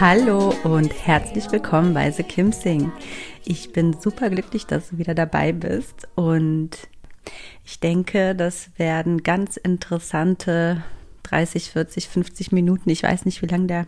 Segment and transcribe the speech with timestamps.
[0.00, 2.90] Hallo und herzlich willkommen bei The Kim Sing.
[3.44, 6.70] Ich bin super glücklich, dass du wieder dabei bist und
[7.64, 10.82] ich denke, das werden ganz interessante
[11.22, 12.90] 30, 40, 50 Minuten.
[12.90, 13.86] Ich weiß nicht, wie lang der,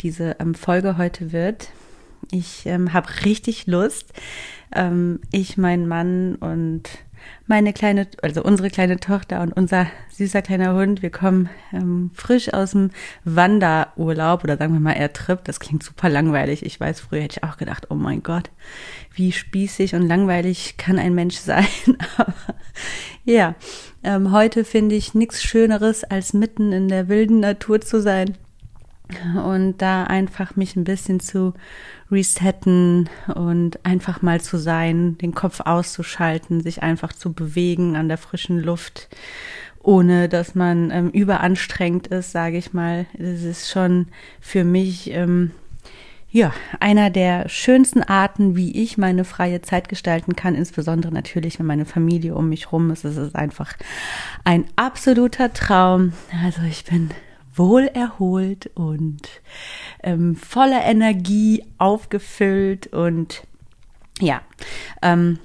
[0.00, 1.70] diese ähm, Folge heute wird.
[2.30, 4.12] Ich ähm, habe richtig Lust.
[4.72, 6.88] Ähm, ich, mein Mann und
[7.48, 12.52] meine kleine, also unsere kleine Tochter und unser süßer kleiner Hund, wir kommen ähm, frisch
[12.52, 12.90] aus dem
[13.24, 15.42] Wanderurlaub oder sagen wir mal eher Trip.
[15.44, 16.64] Das klingt super langweilig.
[16.64, 18.50] Ich weiß, früher hätte ich auch gedacht, oh mein Gott,
[19.14, 21.66] wie spießig und langweilig kann ein Mensch sein.
[22.18, 22.34] Aber
[23.24, 23.54] ja,
[24.04, 28.36] ähm, heute finde ich nichts Schöneres, als mitten in der wilden Natur zu sein
[29.44, 31.54] und da einfach mich ein bisschen zu
[32.10, 38.18] resetten und einfach mal zu sein, den Kopf auszuschalten, sich einfach zu bewegen an der
[38.18, 39.08] frischen Luft,
[39.82, 43.06] ohne dass man ähm, überanstrengt ist, sage ich mal.
[43.16, 44.08] Das ist schon
[44.40, 45.52] für mich ähm,
[46.30, 51.66] ja einer der schönsten Arten, wie ich meine freie Zeit gestalten kann, insbesondere natürlich, wenn
[51.66, 53.04] meine Familie um mich rum ist.
[53.04, 53.74] Es ist einfach
[54.44, 56.12] ein absoluter Traum.
[56.44, 57.10] Also ich bin
[57.58, 59.22] wohl erholt und
[60.02, 63.42] ähm, voller Energie aufgefüllt und
[64.20, 64.40] ja,
[65.02, 65.38] ähm,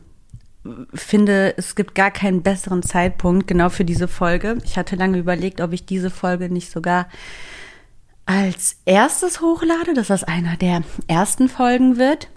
[0.93, 4.57] finde, es gibt gar keinen besseren Zeitpunkt genau für diese Folge.
[4.63, 7.07] Ich hatte lange überlegt, ob ich diese Folge nicht sogar
[8.25, 12.29] als erstes hochlade, dass das einer der ersten Folgen wird.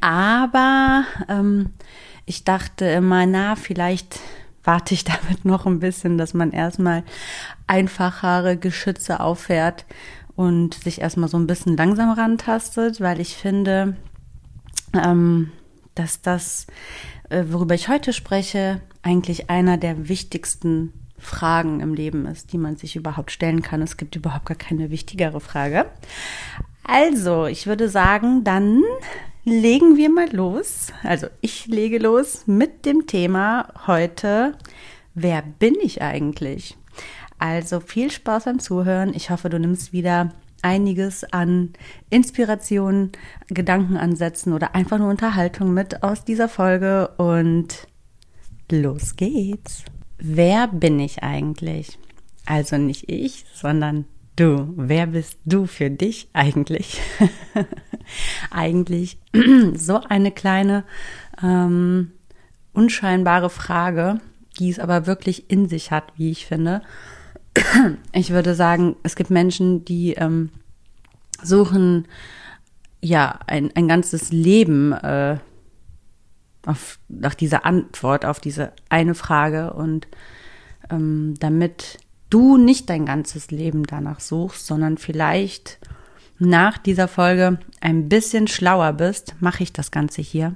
[0.00, 1.70] Aber ähm,
[2.26, 4.18] ich dachte immer, na, vielleicht
[4.64, 7.04] warte ich damit noch ein bisschen, dass man erstmal
[7.66, 9.84] einfachere Geschütze auffährt
[10.36, 13.96] und sich erstmal so ein bisschen langsam rantastet, weil ich finde,
[14.94, 15.52] ähm,
[15.94, 16.66] dass das,
[17.28, 22.76] äh, worüber ich heute spreche, eigentlich einer der wichtigsten Fragen im Leben ist, die man
[22.76, 23.82] sich überhaupt stellen kann.
[23.82, 25.86] Es gibt überhaupt gar keine wichtigere Frage.
[26.84, 28.82] Also, ich würde sagen, dann
[29.44, 30.92] legen wir mal los.
[31.02, 34.56] Also ich lege los mit dem Thema heute,
[35.14, 36.76] wer bin ich eigentlich?
[37.38, 39.14] Also viel Spaß beim Zuhören.
[39.14, 41.72] Ich hoffe, du nimmst wieder einiges an
[42.10, 43.12] Inspiration,
[43.48, 47.88] Gedankenansätzen oder einfach nur Unterhaltung mit aus dieser Folge und
[48.70, 49.84] los geht's.
[50.18, 51.98] Wer bin ich eigentlich?
[52.44, 54.04] Also nicht ich, sondern
[54.40, 54.72] du.
[54.76, 57.00] Wer bist du für dich eigentlich?
[58.50, 59.18] eigentlich
[59.74, 60.84] so eine kleine,
[61.42, 62.12] ähm,
[62.72, 64.20] unscheinbare Frage,
[64.58, 66.82] die es aber wirklich in sich hat, wie ich finde.
[68.12, 70.50] Ich würde sagen, es gibt Menschen, die ähm,
[71.42, 72.06] suchen
[73.00, 75.38] ja ein, ein ganzes Leben äh,
[76.66, 80.08] auf, nach dieser Antwort auf diese eine Frage und
[80.90, 81.98] ähm, damit
[82.30, 85.78] du nicht dein ganzes Leben danach suchst, sondern vielleicht
[86.38, 90.54] nach dieser Folge ein bisschen schlauer bist, mache ich das Ganze hier.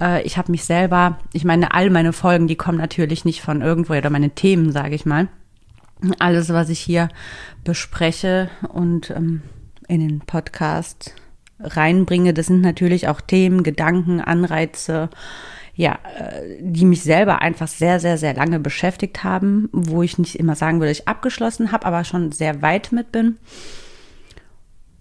[0.00, 3.62] Äh, ich habe mich selber, ich meine, all meine Folgen, die kommen natürlich nicht von
[3.62, 5.28] irgendwo oder meine Themen, sage ich mal.
[6.18, 7.08] Alles, was ich hier
[7.62, 9.42] bespreche und ähm,
[9.88, 11.14] in den Podcast
[11.60, 15.08] reinbringe, das sind natürlich auch Themen, Gedanken, Anreize,
[15.76, 20.36] ja, äh, die mich selber einfach sehr, sehr, sehr lange beschäftigt haben, wo ich nicht
[20.36, 23.38] immer sagen würde, ich abgeschlossen habe, aber schon sehr weit mit bin.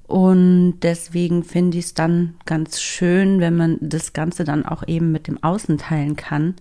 [0.07, 5.11] Und deswegen finde ich es dann ganz schön, wenn man das Ganze dann auch eben
[5.11, 6.55] mit dem Außen teilen kann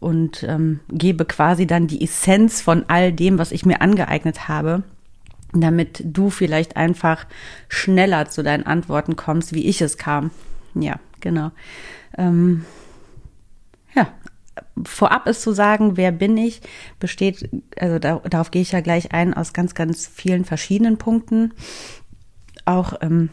[0.00, 4.82] und ähm, gebe quasi dann die Essenz von all dem, was ich mir angeeignet habe,
[5.52, 7.26] damit du vielleicht einfach
[7.68, 10.30] schneller zu deinen Antworten kommst, wie ich es kam.
[10.74, 11.50] Ja, genau.
[12.16, 12.64] Ähm,
[13.94, 14.08] ja,
[14.84, 16.60] vorab ist zu sagen, wer bin ich,
[16.98, 17.48] besteht,
[17.78, 21.52] also da, darauf gehe ich ja gleich ein, aus ganz, ganz vielen verschiedenen Punkten.
[22.64, 23.30] Auch ähm,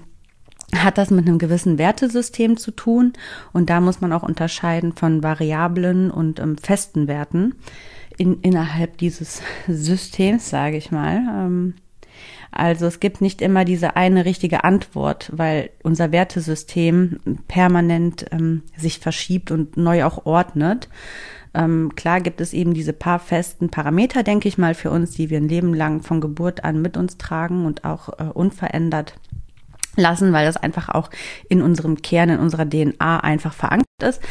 [0.75, 3.13] hat das mit einem gewissen Wertesystem zu tun
[3.53, 7.55] und da muss man auch unterscheiden von variablen und ähm, festen Werten
[8.17, 11.17] in, innerhalb dieses Systems, sage ich mal.
[11.17, 11.73] Ähm,
[12.51, 18.99] also es gibt nicht immer diese eine richtige Antwort, weil unser Wertesystem permanent ähm, sich
[18.99, 20.89] verschiebt und neu auch ordnet.
[21.53, 25.29] Ähm, klar gibt es eben diese paar festen Parameter, denke ich mal, für uns, die
[25.29, 29.15] wir ein Leben lang von Geburt an mit uns tragen und auch äh, unverändert
[29.97, 31.09] lassen, weil das einfach auch
[31.49, 34.21] in unserem Kern, in unserer DNA einfach verankert ist.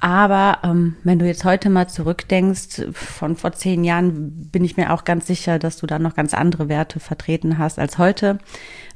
[0.00, 4.92] Aber ähm, wenn du jetzt heute mal zurückdenkst, von vor zehn Jahren bin ich mir
[4.92, 8.38] auch ganz sicher, dass du da noch ganz andere Werte vertreten hast als heute,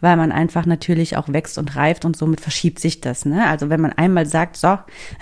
[0.00, 3.24] weil man einfach natürlich auch wächst und reift und somit verschiebt sich das.
[3.24, 3.46] Ne?
[3.46, 4.78] Also wenn man einmal sagt, so,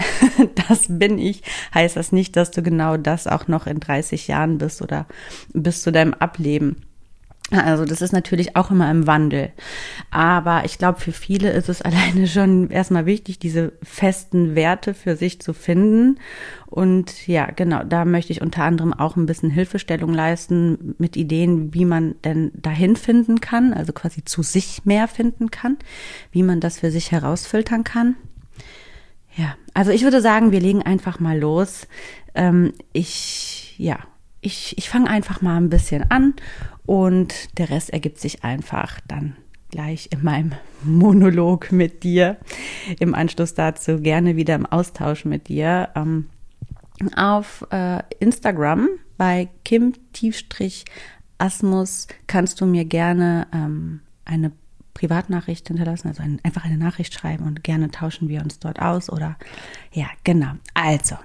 [0.68, 1.42] das bin ich,
[1.74, 5.06] heißt das nicht, dass du genau das auch noch in 30 Jahren bist oder
[5.52, 6.76] bis zu deinem Ableben.
[7.50, 9.52] Also das ist natürlich auch immer im Wandel.
[10.10, 15.16] Aber ich glaube, für viele ist es alleine schon erstmal wichtig, diese festen Werte für
[15.16, 16.18] sich zu finden.
[16.66, 21.74] Und ja, genau, da möchte ich unter anderem auch ein bisschen Hilfestellung leisten mit Ideen,
[21.74, 25.76] wie man denn dahin finden kann, also quasi zu sich mehr finden kann,
[26.32, 28.16] wie man das für sich herausfiltern kann.
[29.36, 31.86] Ja, also ich würde sagen, wir legen einfach mal los.
[32.34, 33.98] Ähm, ich, ja,
[34.40, 36.34] ich, ich fange einfach mal ein bisschen an
[36.86, 39.36] und der Rest ergibt sich einfach dann
[39.70, 40.52] gleich in meinem
[40.84, 42.36] Monolog mit dir.
[42.98, 45.88] Im Anschluss dazu gerne wieder im Austausch mit dir.
[45.94, 46.28] Ähm,
[47.16, 50.06] auf äh, Instagram bei Kim-Asmus
[52.26, 54.52] kannst du mir gerne ähm, eine
[54.94, 59.10] Privatnachricht hinterlassen, also ein, einfach eine Nachricht schreiben und gerne tauschen wir uns dort aus
[59.10, 59.36] oder
[59.92, 60.52] ja, genau.
[60.72, 61.16] Also,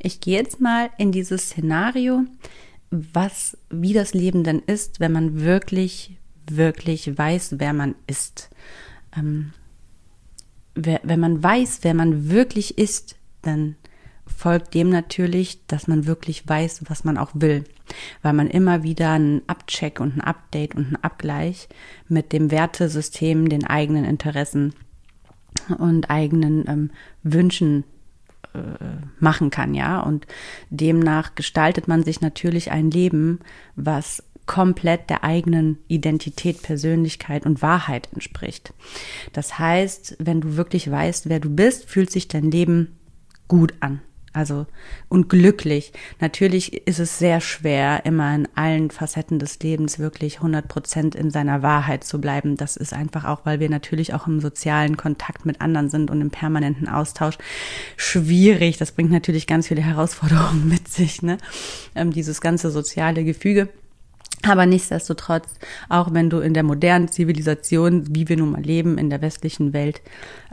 [0.00, 2.24] ich gehe jetzt mal in dieses Szenario
[2.90, 6.16] was, wie das Leben denn ist, wenn man wirklich,
[6.50, 8.50] wirklich weiß, wer man ist.
[9.16, 9.52] Ähm,
[10.74, 13.76] wer, wenn man weiß, wer man wirklich ist, dann
[14.26, 17.64] folgt dem natürlich, dass man wirklich weiß, was man auch will,
[18.22, 21.68] weil man immer wieder einen Abcheck und ein Update und einen Abgleich
[22.08, 24.74] mit dem Wertesystem, den eigenen Interessen
[25.78, 26.90] und eigenen ähm,
[27.22, 27.84] Wünschen
[28.54, 28.58] äh,
[29.20, 30.00] machen kann, ja.
[30.00, 30.26] Und
[30.70, 33.40] demnach gestaltet man sich natürlich ein Leben,
[33.76, 38.72] was komplett der eigenen Identität, Persönlichkeit und Wahrheit entspricht.
[39.32, 42.98] Das heißt, wenn du wirklich weißt, wer du bist, fühlt sich dein Leben
[43.46, 44.00] gut an.
[44.32, 44.66] Also
[45.08, 45.92] und glücklich.
[46.20, 51.30] Natürlich ist es sehr schwer, immer in allen Facetten des Lebens wirklich 100 Prozent in
[51.30, 52.56] seiner Wahrheit zu bleiben.
[52.56, 56.20] Das ist einfach auch, weil wir natürlich auch im sozialen Kontakt mit anderen sind und
[56.20, 57.38] im permanenten Austausch
[57.96, 58.76] schwierig.
[58.76, 61.38] Das bringt natürlich ganz viele Herausforderungen mit sich, ne?
[61.94, 63.68] Ähm, dieses ganze soziale Gefüge.
[64.42, 65.48] Aber nichtsdestotrotz,
[65.88, 69.72] auch wenn du in der modernen Zivilisation, wie wir nun mal leben, in der westlichen
[69.72, 70.00] Welt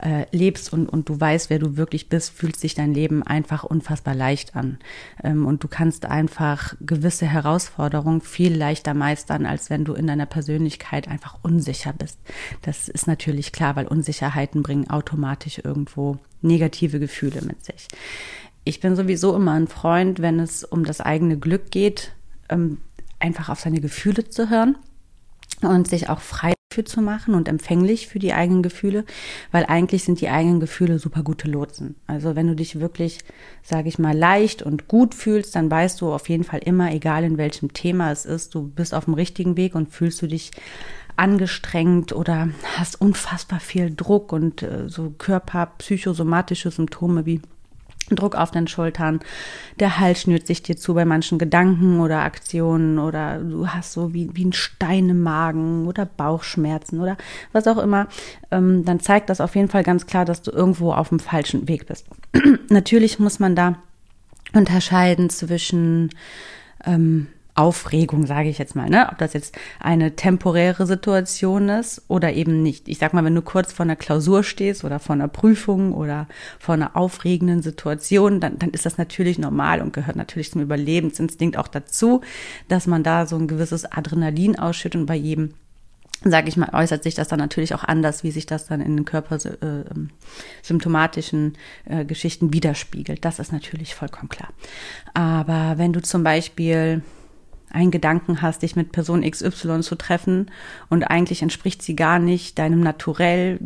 [0.02, 3.62] äh, lebst und, und du weißt, wer du wirklich bist, fühlt sich dein Leben einfach
[3.62, 4.78] unfassbar leicht an.
[5.22, 10.26] Ähm, und du kannst einfach gewisse Herausforderungen viel leichter meistern, als wenn du in deiner
[10.26, 12.18] Persönlichkeit einfach unsicher bist.
[12.62, 17.86] Das ist natürlich klar, weil Unsicherheiten bringen automatisch irgendwo negative Gefühle mit sich.
[18.64, 22.12] Ich bin sowieso immer ein Freund, wenn es um das eigene Glück geht,
[22.48, 22.78] ähm,
[23.18, 24.76] einfach auf seine Gefühle zu hören
[25.62, 29.04] und sich auch frei für zu machen und empfänglich für die eigenen Gefühle,
[29.50, 31.94] weil eigentlich sind die eigenen Gefühle super gute Lotsen.
[32.06, 33.20] Also wenn du dich wirklich,
[33.62, 37.24] sage ich mal, leicht und gut fühlst, dann weißt du auf jeden Fall immer, egal
[37.24, 40.50] in welchem Thema es ist, du bist auf dem richtigen Weg und fühlst du dich
[41.16, 47.40] angestrengt oder hast unfassbar viel Druck und äh, so körperpsychosomatische Symptome wie
[48.10, 49.20] Druck auf den Schultern,
[49.80, 54.14] der Hals schnürt sich dir zu bei manchen Gedanken oder Aktionen oder du hast so
[54.14, 57.16] wie, wie ein Stein im Magen oder Bauchschmerzen oder
[57.52, 58.06] was auch immer,
[58.50, 61.66] ähm, dann zeigt das auf jeden Fall ganz klar, dass du irgendwo auf dem falschen
[61.68, 62.06] Weg bist.
[62.70, 63.76] Natürlich muss man da
[64.52, 66.10] unterscheiden zwischen
[66.84, 69.08] ähm, Aufregung, sage ich jetzt mal, ne?
[69.10, 72.88] Ob das jetzt eine temporäre Situation ist oder eben nicht.
[72.88, 76.28] Ich sag mal, wenn du kurz vor einer Klausur stehst oder vor einer Prüfung oder
[76.58, 81.56] vor einer aufregenden Situation, dann, dann ist das natürlich normal und gehört natürlich zum Überlebensinstinkt
[81.56, 82.20] auch dazu,
[82.68, 85.54] dass man da so ein gewisses Adrenalin ausschüttet und bei jedem
[86.24, 88.96] sage ich mal, äußert sich das dann natürlich auch anders, wie sich das dann in
[88.96, 91.58] den körpersymptomatischen
[91.88, 93.24] äh, äh, Geschichten widerspiegelt.
[93.24, 94.48] Das ist natürlich vollkommen klar.
[95.14, 97.02] Aber wenn du zum Beispiel
[97.76, 100.50] einen Gedanken hast, dich mit Person XY zu treffen
[100.88, 103.60] und eigentlich entspricht sie gar nicht deinem Naturell,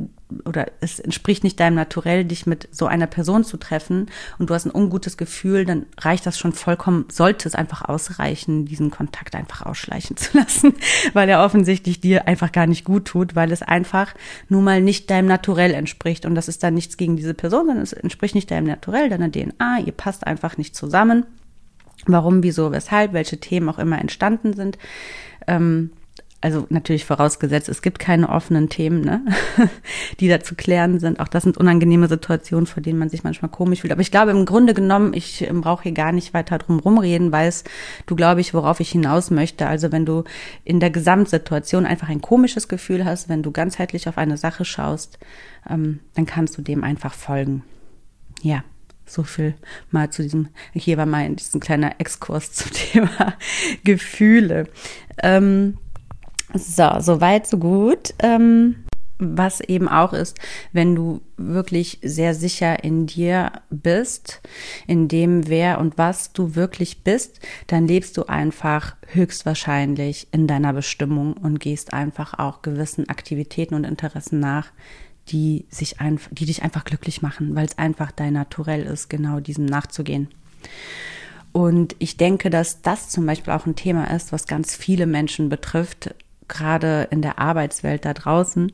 [0.44, 4.06] oder es entspricht nicht deinem Naturell, dich mit so einer Person zu treffen
[4.38, 8.64] und du hast ein ungutes Gefühl, dann reicht das schon vollkommen, sollte es einfach ausreichen,
[8.64, 10.74] diesen Kontakt einfach ausschleichen zu lassen,
[11.12, 14.14] weil er offensichtlich dir einfach gar nicht gut tut, weil es einfach
[14.48, 17.82] nun mal nicht deinem Naturell entspricht und das ist dann nichts gegen diese Person, sondern
[17.82, 21.26] es entspricht nicht deinem Naturell, deiner DNA, ihr passt einfach nicht zusammen.
[22.06, 24.78] Warum, wieso, weshalb, welche Themen auch immer entstanden sind.
[25.46, 25.90] Ähm,
[26.42, 29.22] also natürlich vorausgesetzt, es gibt keine offenen Themen, ne,
[30.20, 31.20] die da zu klären sind.
[31.20, 33.92] Auch das sind unangenehme Situationen, vor denen man sich manchmal komisch fühlt.
[33.92, 37.30] Aber ich glaube, im Grunde genommen, ich ähm, brauche hier gar nicht weiter drum rumreden,
[37.30, 37.68] weißt
[38.06, 39.66] du, glaube ich, worauf ich hinaus möchte.
[39.66, 40.24] Also wenn du
[40.64, 45.18] in der Gesamtsituation einfach ein komisches Gefühl hast, wenn du ganzheitlich auf eine Sache schaust,
[45.68, 47.64] ähm, dann kannst du dem einfach folgen.
[48.40, 48.64] Ja.
[49.10, 49.54] So viel
[49.90, 53.34] mal zu diesem, hier war mal ein kleiner Exkurs zum Thema
[53.82, 54.68] Gefühle.
[55.22, 55.78] Ähm,
[56.54, 58.14] so, so weit, so gut.
[58.20, 58.84] Ähm,
[59.20, 60.38] was eben auch ist,
[60.72, 64.40] wenn du wirklich sehr sicher in dir bist,
[64.86, 70.72] in dem, wer und was du wirklich bist, dann lebst du einfach höchstwahrscheinlich in deiner
[70.72, 74.72] Bestimmung und gehst einfach auch gewissen Aktivitäten und Interessen nach,
[75.30, 79.40] die sich einfach, die dich einfach glücklich machen, weil es einfach dein Naturell ist, genau
[79.40, 80.28] diesem nachzugehen.
[81.52, 85.48] Und ich denke, dass das zum Beispiel auch ein Thema ist, was ganz viele Menschen
[85.48, 86.14] betrifft,
[86.46, 88.72] gerade in der Arbeitswelt da draußen,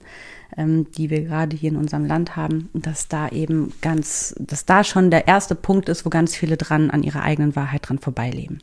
[0.57, 4.85] ähm, die wir gerade hier in unserem Land haben, dass da eben ganz, dass da
[4.85, 8.59] schon der erste Punkt ist, wo ganz viele dran an ihrer eigenen Wahrheit dran vorbeileben.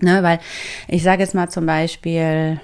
[0.00, 0.38] Ne, weil
[0.86, 2.60] ich sage jetzt mal zum Beispiel,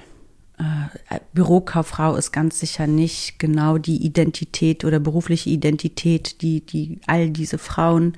[1.32, 7.58] Bürokauffrau ist ganz sicher nicht genau die Identität oder berufliche Identität, die, die all diese
[7.58, 8.16] Frauen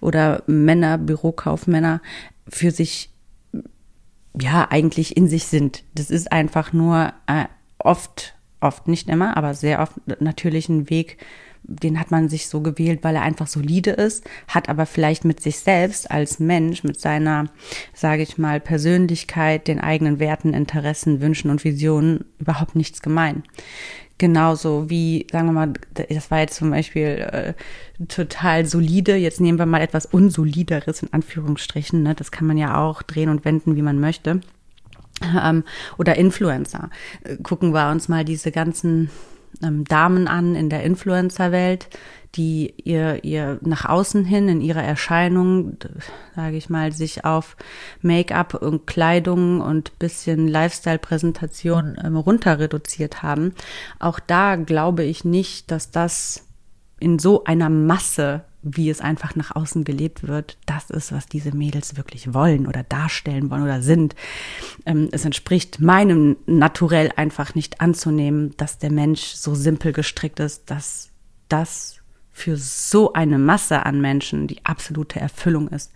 [0.00, 2.02] oder Männer, Bürokaufmänner
[2.48, 3.10] für sich
[4.38, 5.84] ja eigentlich in sich sind.
[5.94, 7.46] Das ist einfach nur äh,
[7.78, 11.16] oft, oft nicht immer, aber sehr oft natürlich ein Weg,
[11.62, 15.40] den hat man sich so gewählt, weil er einfach solide ist, hat aber vielleicht mit
[15.40, 17.46] sich selbst als Mensch, mit seiner,
[17.94, 23.42] sage ich mal, Persönlichkeit, den eigenen Werten, Interessen, Wünschen und Visionen überhaupt nichts gemein.
[24.18, 27.54] Genauso wie, sagen wir mal, das war jetzt zum Beispiel äh,
[28.06, 29.16] total solide.
[29.16, 32.02] Jetzt nehmen wir mal etwas Unsolideres in Anführungsstrichen.
[32.02, 32.14] Ne?
[32.14, 34.40] Das kann man ja auch drehen und wenden, wie man möchte.
[35.42, 35.64] Ähm,
[35.96, 36.90] oder Influencer.
[37.24, 39.10] Äh, gucken wir uns mal diese ganzen
[39.62, 41.88] ähm, Damen an in der Influencer-Welt,
[42.36, 45.76] die ihr, ihr nach außen hin in ihrer Erscheinung,
[46.36, 47.56] sage ich mal, sich auf
[48.02, 53.54] Make-up und Kleidung und bisschen Lifestyle-Präsentation ähm, runter reduziert haben.
[53.98, 56.46] Auch da glaube ich nicht, dass das
[57.00, 61.54] in so einer Masse wie es einfach nach außen gelebt wird, das ist, was diese
[61.54, 64.14] Mädels wirklich wollen oder darstellen wollen oder sind.
[64.84, 70.70] Ähm, es entspricht meinem Naturell einfach nicht anzunehmen, dass der Mensch so simpel gestrickt ist,
[70.70, 71.10] dass
[71.48, 71.96] das
[72.32, 75.92] für so eine Masse an Menschen die absolute Erfüllung ist.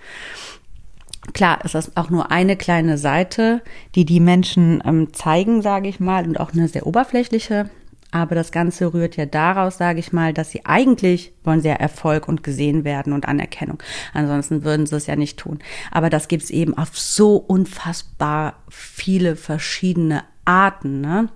[1.33, 3.63] Klar, es ist auch nur eine kleine Seite,
[3.95, 7.71] die die Menschen ähm, zeigen, sage ich mal, und auch eine sehr oberflächliche
[8.15, 11.75] aber das Ganze rührt ja daraus, sage ich mal, dass sie eigentlich wollen sie ja
[11.75, 13.83] Erfolg und gesehen werden und Anerkennung.
[14.13, 15.59] Ansonsten würden sie es ja nicht tun.
[15.91, 21.01] Aber das gibt's eben auf so unfassbar viele verschiedene Arten.
[21.01, 21.29] Ne?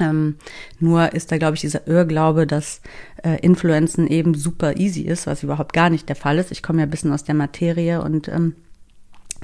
[0.00, 0.36] Ähm,
[0.80, 2.80] nur ist da, glaube ich, dieser Irrglaube, dass
[3.22, 6.52] äh, Influenzen eben super easy ist, was überhaupt gar nicht der Fall ist.
[6.52, 8.56] Ich komme ja ein bisschen aus der Materie und ähm,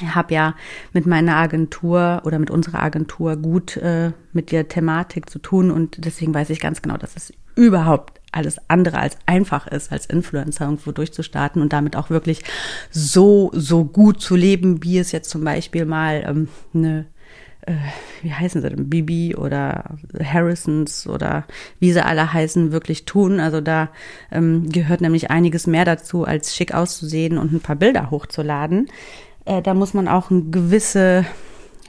[0.02, 0.54] habe ja
[0.92, 6.04] mit meiner Agentur oder mit unserer Agentur gut äh, mit der Thematik zu tun und
[6.04, 10.66] deswegen weiß ich ganz genau, dass es überhaupt alles andere als einfach ist, als Influencer
[10.66, 12.42] irgendwo durchzustarten und damit auch wirklich
[12.90, 17.06] so, so gut zu leben, wie es jetzt zum Beispiel mal ähm, eine
[17.62, 17.74] äh,
[18.22, 21.44] wie heißen sie denn, Bibi oder Harrisons oder
[21.80, 23.40] wie sie alle heißen, wirklich tun.
[23.40, 23.90] Also da
[24.30, 28.88] ähm, gehört nämlich einiges mehr dazu, als schick auszusehen und ein paar Bilder hochzuladen
[29.48, 31.24] äh, da muss man auch eine gewisse,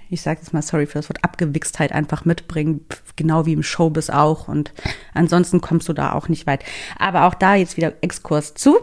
[0.09, 2.85] ich sage jetzt mal sorry für das Wort, Abgewichstheit einfach mitbringen,
[3.15, 4.47] genau wie im Showbiz auch.
[4.47, 4.73] Und
[5.13, 6.63] ansonsten kommst du da auch nicht weit.
[6.97, 8.77] Aber auch da jetzt wieder Exkurs zu.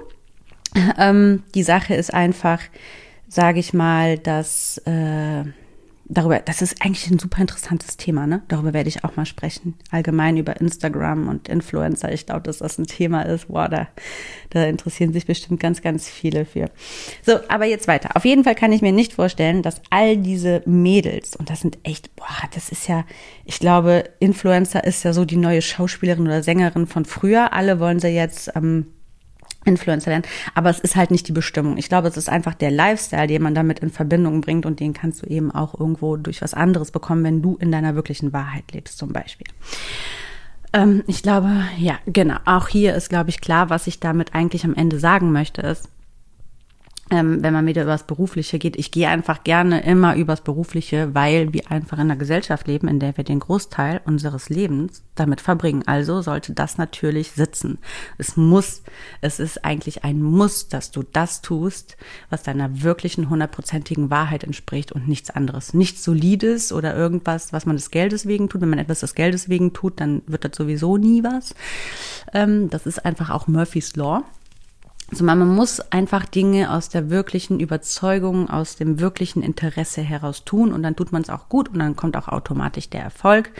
[0.98, 2.60] Ähm, die Sache ist einfach,
[3.28, 5.44] sage ich mal, dass äh,
[6.08, 8.42] darüber, das ist eigentlich ein super interessantes Thema, ne?
[8.48, 9.74] Darüber werde ich auch mal sprechen.
[9.90, 12.12] Allgemein über Instagram und Influencer.
[12.12, 13.48] Ich glaube, dass das ein Thema ist.
[13.48, 13.88] Boah, da,
[14.50, 16.70] da interessieren sich bestimmt ganz, ganz viele für.
[17.22, 18.16] So, aber jetzt weiter.
[18.16, 21.78] Auf jeden Fall kann ich mir nicht vorstellen, dass all diese Mädels, und das sind
[21.82, 23.04] echt, boah, das ist ja,
[23.44, 27.52] ich glaube, Influencer ist ja so die neue Schauspielerin oder Sängerin von früher.
[27.52, 28.86] Alle wollen sie jetzt ähm,
[29.66, 30.24] Influencer werden.
[30.54, 31.76] Aber es ist halt nicht die Bestimmung.
[31.76, 34.92] Ich glaube, es ist einfach der Lifestyle, den man damit in Verbindung bringt und den
[34.94, 38.72] kannst du eben auch irgendwo durch was anderes bekommen, wenn du in deiner wirklichen Wahrheit
[38.72, 39.46] lebst, zum Beispiel.
[40.72, 42.36] Ähm, ich glaube, ja, genau.
[42.44, 45.88] Auch hier ist, glaube ich, klar, was ich damit eigentlich am Ende sagen möchte, ist,
[47.10, 48.76] ähm, wenn man wieder übers Berufliche geht.
[48.76, 52.98] Ich gehe einfach gerne immer übers Berufliche, weil wir einfach in einer Gesellschaft leben, in
[52.98, 55.84] der wir den Großteil unseres Lebens damit verbringen.
[55.86, 57.78] Also sollte das natürlich sitzen.
[58.18, 58.82] Es muss,
[59.20, 61.96] es ist eigentlich ein Muss, dass du das tust,
[62.28, 65.74] was deiner wirklichen hundertprozentigen Wahrheit entspricht und nichts anderes.
[65.74, 68.62] Nichts Solides oder irgendwas, was man des Geldes wegen tut.
[68.62, 71.54] Wenn man etwas des Geldes wegen tut, dann wird das sowieso nie was.
[72.34, 74.24] Ähm, das ist einfach auch Murphy's Law.
[75.10, 80.72] Also man muss einfach Dinge aus der wirklichen Überzeugung, aus dem wirklichen Interesse heraus tun
[80.72, 83.52] und dann tut man es auch gut und dann kommt auch automatisch der Erfolg.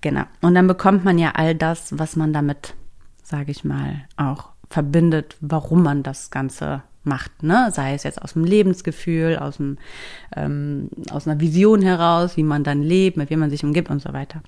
[0.00, 0.22] Genau.
[0.40, 2.74] Und dann bekommt man ja all das, was man damit,
[3.22, 7.70] sage ich mal, auch verbindet, warum man das Ganze macht, ne?
[7.72, 9.78] Sei es jetzt aus dem Lebensgefühl, aus dem
[10.36, 14.02] ähm, aus einer Vision heraus, wie man dann lebt, mit wem man sich umgibt und
[14.02, 14.42] so weiter.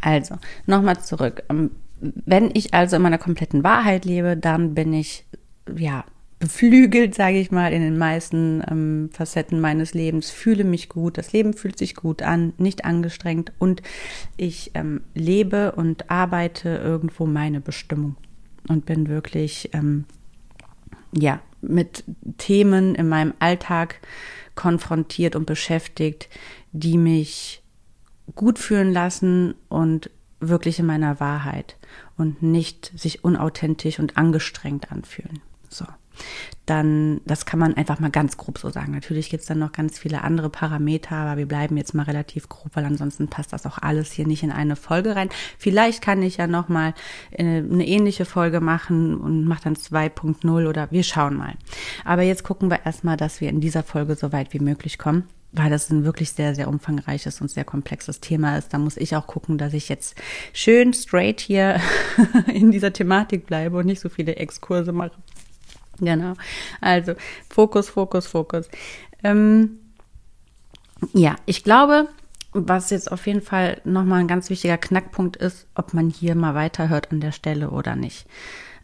[0.00, 1.42] Also nochmal zurück.
[1.48, 5.26] Ähm, wenn ich also in meiner kompletten Wahrheit lebe, dann bin ich
[5.76, 6.04] ja,
[6.38, 11.32] beflügelt, sage ich mal, in den meisten ähm, Facetten meines Lebens, fühle mich gut, das
[11.32, 13.52] Leben fühlt sich gut an, nicht angestrengt.
[13.58, 13.82] Und
[14.36, 18.16] ich ähm, lebe und arbeite irgendwo meine Bestimmung.
[18.68, 20.04] Und bin wirklich, ähm,
[21.12, 22.04] ja, mit
[22.36, 24.00] Themen in meinem Alltag
[24.54, 26.28] konfrontiert und beschäftigt,
[26.72, 27.62] die mich
[28.34, 30.10] gut fühlen lassen und
[30.40, 31.76] wirklich in meiner Wahrheit
[32.16, 35.40] und nicht sich unauthentisch und angestrengt anfühlen.
[35.68, 35.84] So.
[36.66, 38.92] Dann, das kann man einfach mal ganz grob so sagen.
[38.92, 42.48] Natürlich gibt es dann noch ganz viele andere Parameter, aber wir bleiben jetzt mal relativ
[42.48, 45.30] grob, weil ansonsten passt das auch alles hier nicht in eine Folge rein.
[45.56, 46.92] Vielleicht kann ich ja noch mal
[47.30, 51.54] äh, eine ähnliche Folge machen und mache dann 2.0 oder wir schauen mal.
[52.04, 55.24] Aber jetzt gucken wir erstmal, dass wir in dieser Folge so weit wie möglich kommen
[55.52, 58.74] weil das ein wirklich sehr, sehr umfangreiches und sehr komplexes Thema ist.
[58.74, 60.16] Da muss ich auch gucken, dass ich jetzt
[60.52, 61.80] schön straight hier
[62.52, 65.12] in dieser Thematik bleibe und nicht so viele Exkurse mache.
[66.08, 66.34] Genau.
[66.80, 67.14] Also
[67.48, 68.68] Fokus, Fokus, Fokus.
[69.24, 69.78] Ähm,
[71.12, 72.08] ja, ich glaube,
[72.52, 76.54] was jetzt auf jeden Fall nochmal ein ganz wichtiger Knackpunkt ist, ob man hier mal
[76.54, 78.26] weiterhört an der Stelle oder nicht.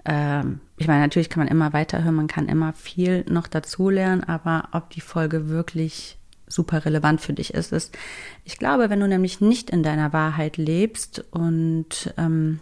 [0.05, 4.69] Ähm, ich meine, natürlich kann man immer weiterhören, man kann immer viel noch dazulernen, aber
[4.73, 7.97] ob die Folge wirklich super relevant für dich ist, ist,
[8.45, 12.61] ich glaube, wenn du nämlich nicht in deiner Wahrheit lebst und ähm,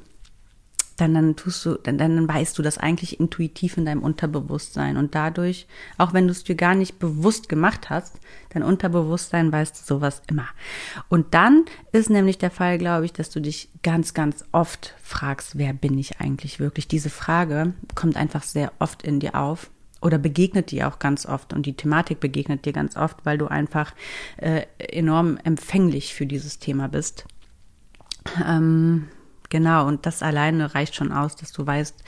[0.96, 4.96] dann, dann tust du, dann, dann weißt du das eigentlich intuitiv in deinem Unterbewusstsein.
[4.96, 5.66] Und dadurch,
[5.98, 10.46] auch wenn du es dir gar nicht bewusst gemacht hast, dein Unterbewusstsein weißt sowas immer.
[11.08, 15.58] Und dann ist nämlich der Fall, glaube ich, dass du dich ganz, ganz oft fragst,
[15.58, 16.88] wer bin ich eigentlich wirklich?
[16.88, 21.52] Diese Frage kommt einfach sehr oft in dir auf oder begegnet dir auch ganz oft
[21.52, 23.94] und die Thematik begegnet dir ganz oft, weil du einfach
[24.36, 27.24] äh, enorm empfänglich für dieses Thema bist.
[28.46, 29.08] Ähm,
[29.52, 32.02] Genau, und das alleine reicht schon aus, dass du weißt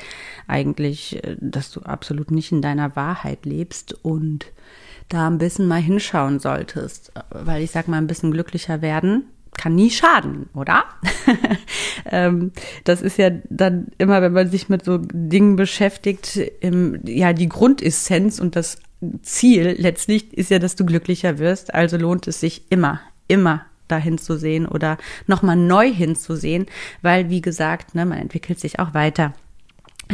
[0.49, 4.47] eigentlich, äh, dass du absolut nicht in deiner Wahrheit lebst und
[5.11, 7.13] da ein bisschen mal hinschauen solltest.
[7.29, 9.27] Weil ich sag mal, ein bisschen glücklicher werden
[9.59, 10.85] kann nie schaden, oder?
[12.11, 12.51] ähm,
[12.85, 16.41] das ist ja dann immer, wenn man sich mit so Dingen beschäftigt,
[17.05, 18.79] ja, die Grundessenz und das
[19.21, 21.75] Ziel letztlich ist ja, dass du glücklicher wirst.
[21.75, 26.67] Also lohnt es sich immer, immer dahin zu sehen oder nochmal neu hinzusehen,
[27.03, 29.35] weil, wie gesagt, ne, man entwickelt sich auch weiter.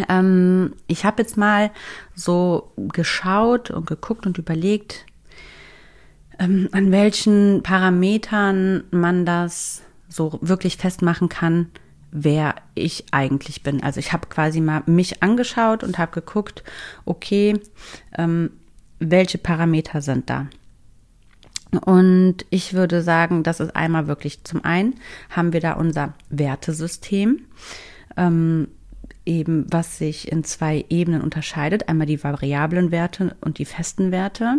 [0.09, 1.71] Ähm, ich habe jetzt mal
[2.15, 5.07] so geschaut und geguckt und überlegt,
[6.39, 11.71] ähm, an welchen Parametern man das so wirklich festmachen kann,
[12.11, 13.83] wer ich eigentlich bin.
[13.83, 16.65] Also ich habe quasi mal mich angeschaut und habe geguckt,
[17.05, 17.61] okay,
[18.17, 18.51] ähm,
[18.99, 20.47] welche Parameter sind da?
[21.85, 24.95] Und ich würde sagen, das ist einmal wirklich zum einen
[25.31, 27.43] haben wir da unser Wertesystem,
[28.17, 28.69] ähm,
[29.25, 31.89] eben was sich in zwei Ebenen unterscheidet.
[31.89, 34.57] Einmal die variablen Werte und die festen Werte.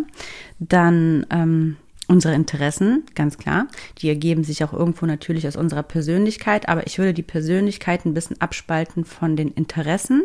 [0.58, 1.76] Dann ähm,
[2.08, 3.66] unsere Interessen, ganz klar.
[3.98, 8.14] Die ergeben sich auch irgendwo natürlich aus unserer Persönlichkeit, aber ich würde die Persönlichkeit ein
[8.14, 10.22] bisschen abspalten von den Interessen,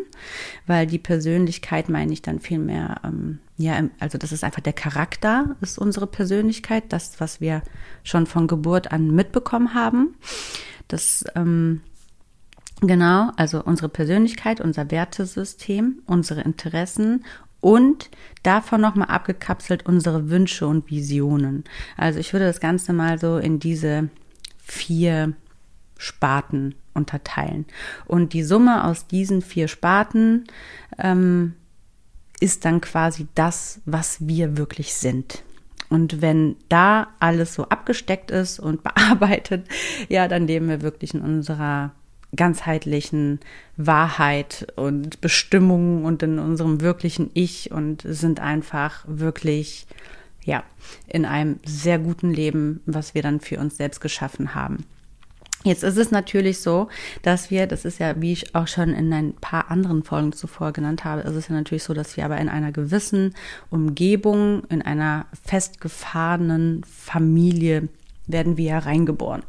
[0.65, 4.74] weil die Persönlichkeit meine ich dann viel mehr, ähm, ja, also das ist einfach der
[4.74, 7.63] Charakter, ist unsere Persönlichkeit, das, was wir
[8.04, 10.15] schon von Geburt an mitbekommen haben.
[10.88, 11.82] Das, ähm,
[12.82, 17.26] Genau, also unsere Persönlichkeit, unser Wertesystem, unsere Interessen
[17.60, 18.12] und
[18.43, 21.63] davon nochmal abgekapselt unsere Wünsche und Visionen.
[21.98, 24.10] Also ich würde das Ganze mal so in diese
[24.60, 25.34] vier
[25.98, 27.65] Sparten unterteilen.
[28.06, 30.46] Und die Summe aus diesen vier Sparten
[31.00, 31.56] ähm,
[32.39, 35.43] ist dann quasi das, was wir wirklich sind.
[35.89, 39.67] Und wenn da alles so abgesteckt ist und bearbeitet,
[40.10, 41.91] ja, dann leben wir wirklich in unserer
[42.36, 43.39] ganzheitlichen
[43.78, 49.88] Wahrheit und Bestimmung und in unserem wirklichen Ich und sind einfach wirklich,
[50.43, 50.63] ja,
[51.08, 54.86] in einem sehr guten Leben, was wir dann für uns selbst geschaffen haben.
[55.63, 56.88] Jetzt ist es natürlich so,
[57.24, 60.72] dass wir, das ist ja, wie ich auch schon in ein paar anderen Folgen zuvor
[60.72, 63.34] genannt habe, ist es ja natürlich so, dass wir aber in einer gewissen
[63.70, 67.89] Umgebung, in einer festgefahrenen Familie
[68.28, 69.43] werden wir ja reingeboren.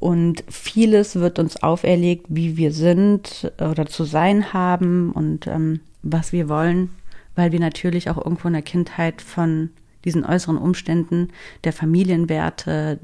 [0.00, 6.32] Und vieles wird uns auferlegt, wie wir sind oder zu sein haben und ähm, was
[6.32, 6.90] wir wollen,
[7.36, 9.70] weil wir natürlich auch irgendwo in der Kindheit von
[10.04, 11.28] diesen äußeren Umständen
[11.64, 12.98] der Familienwerte,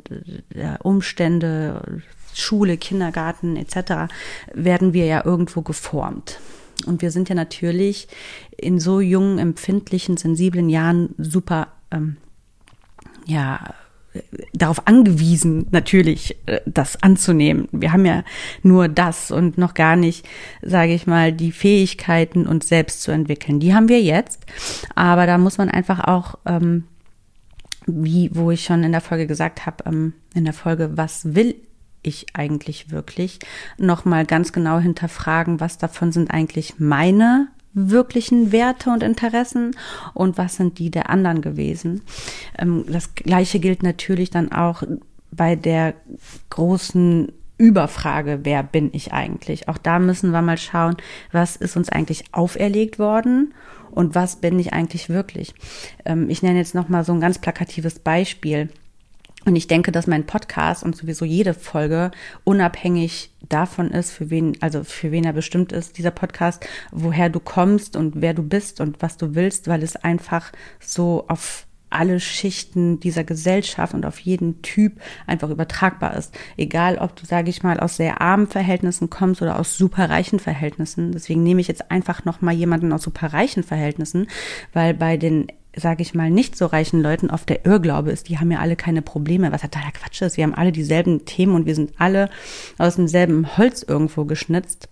[0.55, 2.03] der Umstände,
[2.40, 4.12] Schule, Kindergarten etc.
[4.53, 6.40] werden wir ja irgendwo geformt.
[6.87, 8.09] Und wir sind ja natürlich
[8.57, 12.16] in so jungen, empfindlichen, sensiblen Jahren super, ähm,
[13.26, 13.74] ja,
[14.53, 17.68] darauf angewiesen, natürlich äh, das anzunehmen.
[17.70, 18.24] Wir haben ja
[18.62, 20.29] nur das und noch gar nicht,
[20.62, 23.61] sage ich mal, die Fähigkeiten, uns selbst zu entwickeln.
[23.61, 24.40] Die haben wir jetzt,
[24.94, 26.85] aber da muss man einfach auch, ähm,
[27.87, 31.55] wie, wo ich schon in der Folge gesagt habe, ähm, in der Folge, was will
[32.02, 33.38] ich eigentlich wirklich,
[33.78, 39.76] nochmal ganz genau hinterfragen, was davon sind eigentlich meine wirklichen Werte und Interessen
[40.14, 42.02] und was sind die der anderen gewesen.
[42.58, 44.82] Ähm, das gleiche gilt natürlich dann auch
[45.30, 45.94] bei der
[46.50, 49.68] großen Überfrage, wer bin ich eigentlich?
[49.68, 50.96] Auch da müssen wir mal schauen,
[51.30, 53.54] was ist uns eigentlich auferlegt worden
[53.90, 55.54] und was bin ich eigentlich wirklich?
[56.04, 58.70] Ähm, ich nenne jetzt nochmal so ein ganz plakatives Beispiel.
[59.46, 62.11] Und ich denke, dass mein Podcast und sowieso jede Folge
[62.44, 67.40] unabhängig davon ist, für wen, also für wen er bestimmt ist, dieser Podcast, woher du
[67.40, 72.20] kommst und wer du bist und was du willst, weil es einfach so auf alle
[72.20, 76.33] Schichten dieser Gesellschaft und auf jeden Typ einfach übertragbar ist.
[76.57, 81.11] Egal, ob du, sage ich mal, aus sehr armen Verhältnissen kommst oder aus superreichen Verhältnissen.
[81.12, 84.29] Deswegen nehme ich jetzt einfach noch mal jemanden aus superreichen Verhältnissen,
[84.72, 88.38] weil bei den sage ich mal, nicht so reichen Leuten oft der Irrglaube ist, die
[88.38, 90.37] haben ja alle keine Probleme, was totaler Quatsch ist.
[90.37, 92.28] Wir haben alle dieselben Themen und wir sind alle
[92.78, 94.88] aus demselben Holz irgendwo geschnitzt.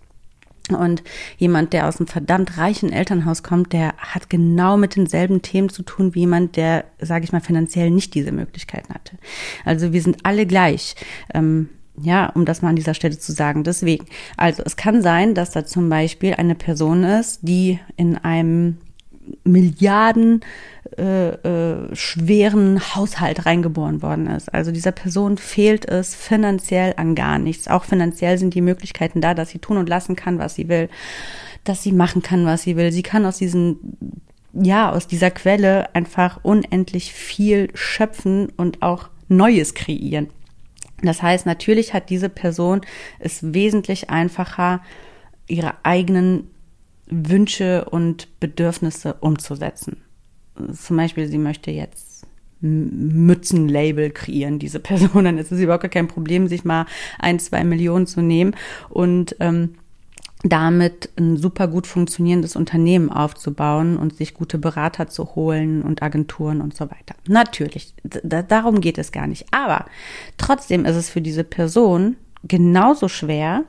[0.69, 1.03] Und
[1.37, 5.81] jemand, der aus einem verdammt reichen Elternhaus kommt, der hat genau mit denselben Themen zu
[5.81, 9.17] tun wie jemand, der, sage ich mal, finanziell nicht diese Möglichkeiten hatte.
[9.65, 10.95] Also wir sind alle gleich.
[11.33, 11.69] Ähm,
[12.01, 13.63] ja, um das mal an dieser Stelle zu sagen.
[13.63, 14.05] Deswegen,
[14.37, 18.77] also es kann sein, dass da zum Beispiel eine Person ist, die in einem
[19.43, 20.41] Milliarden
[20.97, 24.53] äh, äh, schweren Haushalt reingeboren worden ist.
[24.53, 27.67] Also dieser Person fehlt es finanziell an gar nichts.
[27.67, 30.89] Auch finanziell sind die Möglichkeiten da, dass sie tun und lassen kann, was sie will,
[31.63, 32.91] dass sie machen kann, was sie will.
[32.91, 33.95] Sie kann aus diesen
[34.53, 40.29] ja, aus dieser Quelle einfach unendlich viel schöpfen und auch Neues kreieren.
[41.03, 42.81] Das heißt, natürlich hat diese Person
[43.19, 44.81] es wesentlich einfacher,
[45.47, 46.49] ihre eigenen
[47.09, 49.97] Wünsche und Bedürfnisse umzusetzen.
[50.73, 52.27] Zum Beispiel, sie möchte jetzt
[52.61, 56.85] Mützenlabel kreieren, diese Person, dann ist es überhaupt kein Problem, sich mal
[57.17, 58.55] ein, zwei Millionen zu nehmen
[58.89, 59.75] und ähm,
[60.43, 66.61] damit ein super gut funktionierendes Unternehmen aufzubauen und sich gute Berater zu holen und Agenturen
[66.61, 67.15] und so weiter.
[67.27, 69.47] Natürlich, darum geht es gar nicht.
[69.51, 69.85] Aber
[70.37, 72.15] trotzdem ist es für diese Person
[72.47, 73.65] genauso schwer,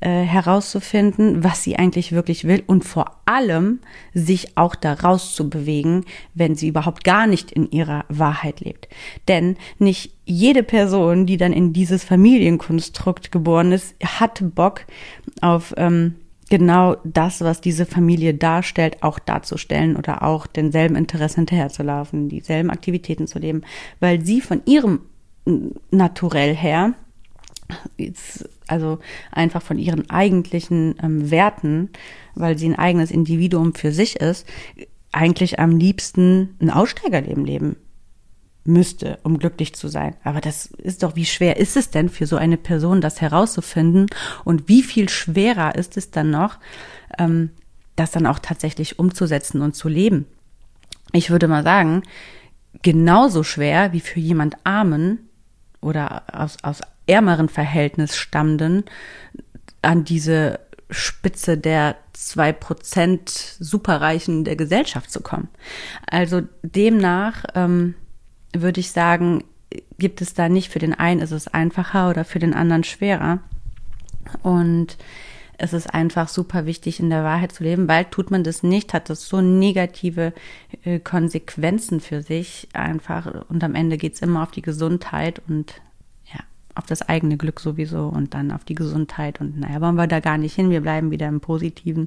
[0.00, 3.80] äh, herauszufinden, was sie eigentlich wirklich will und vor allem
[4.14, 8.88] sich auch da rauszubewegen, wenn sie überhaupt gar nicht in ihrer Wahrheit lebt.
[9.26, 14.82] Denn nicht jede Person, die dann in dieses Familienkonstrukt geboren ist, hat Bock
[15.40, 16.14] auf ähm,
[16.48, 23.26] genau das, was diese Familie darstellt, auch darzustellen oder auch denselben Interessen hinterherzulaufen, dieselben Aktivitäten
[23.26, 23.62] zu leben,
[24.00, 25.00] weil sie von ihrem
[25.90, 26.94] Naturell her
[28.66, 28.98] also
[29.30, 31.90] einfach von ihren eigentlichen ähm, Werten,
[32.34, 34.46] weil sie ein eigenes Individuum für sich ist,
[35.12, 37.76] eigentlich am liebsten ein Aussteigerleben leben
[38.64, 40.14] müsste, um glücklich zu sein.
[40.22, 44.06] Aber das ist doch, wie schwer ist es denn für so eine Person, das herauszufinden?
[44.44, 46.58] Und wie viel schwerer ist es dann noch,
[47.18, 47.50] ähm,
[47.96, 50.26] das dann auch tatsächlich umzusetzen und zu leben?
[51.12, 52.02] Ich würde mal sagen,
[52.82, 55.27] genauso schwer wie für jemand Armen
[55.80, 58.84] oder aus, aus ärmeren Verhältnis stammenden
[59.82, 60.60] an diese
[60.90, 65.48] Spitze der zwei Prozent Superreichen der Gesellschaft zu kommen.
[66.06, 67.94] Also demnach ähm,
[68.52, 69.44] würde ich sagen,
[69.98, 73.40] gibt es da nicht für den einen ist es einfacher oder für den anderen schwerer.
[74.42, 74.96] Und
[75.58, 78.94] es ist einfach super wichtig, in der Wahrheit zu leben, weil tut man das nicht,
[78.94, 80.32] hat das so negative
[80.84, 83.48] äh, Konsequenzen für sich einfach.
[83.48, 85.80] Und am Ende geht's immer auf die Gesundheit und
[86.78, 89.40] auf das eigene Glück sowieso und dann auf die Gesundheit.
[89.40, 92.06] Und naja, wollen wir da gar nicht hin, wir bleiben wieder im Positiven.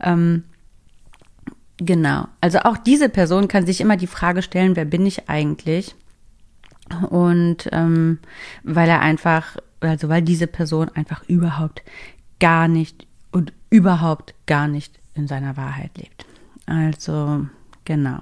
[0.00, 0.42] Ähm,
[1.76, 2.26] genau.
[2.40, 5.94] Also auch diese Person kann sich immer die Frage stellen, wer bin ich eigentlich?
[7.10, 8.18] Und ähm,
[8.64, 11.82] weil er einfach, also weil diese Person einfach überhaupt
[12.42, 16.26] gar nicht und überhaupt gar nicht in seiner Wahrheit lebt.
[16.66, 17.46] Also
[17.84, 18.20] Genau.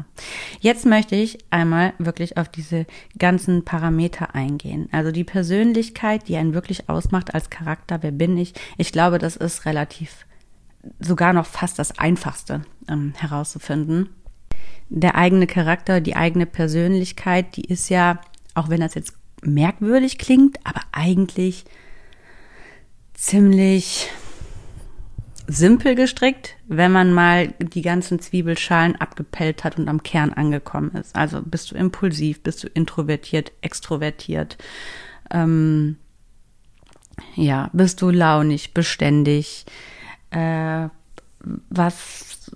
[0.60, 2.86] Jetzt möchte ich einmal wirklich auf diese
[3.18, 4.88] ganzen Parameter eingehen.
[4.90, 8.54] Also die Persönlichkeit, die einen wirklich ausmacht als Charakter, wer bin ich?
[8.78, 10.24] Ich glaube, das ist relativ
[10.98, 14.08] sogar noch fast das Einfachste ähm, herauszufinden.
[14.88, 18.18] Der eigene Charakter, die eigene Persönlichkeit, die ist ja,
[18.54, 21.66] auch wenn das jetzt merkwürdig klingt, aber eigentlich
[23.20, 24.10] ziemlich
[25.46, 31.14] simpel gestrickt, wenn man mal die ganzen Zwiebelschalen abgepellt hat und am Kern angekommen ist.
[31.14, 34.56] Also bist du impulsiv, bist du introvertiert, extrovertiert,
[35.30, 35.98] ähm,
[37.34, 39.66] ja, bist du launig, beständig,
[40.30, 40.88] äh,
[41.68, 42.50] was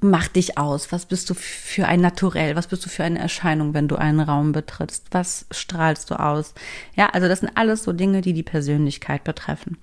[0.00, 0.92] macht dich aus?
[0.92, 2.56] Was bist du für ein Naturell?
[2.56, 5.06] Was bist du für eine Erscheinung, wenn du einen Raum betrittst?
[5.10, 6.54] Was strahlst du aus?
[6.96, 9.78] Ja, also das sind alles so Dinge, die die Persönlichkeit betreffen.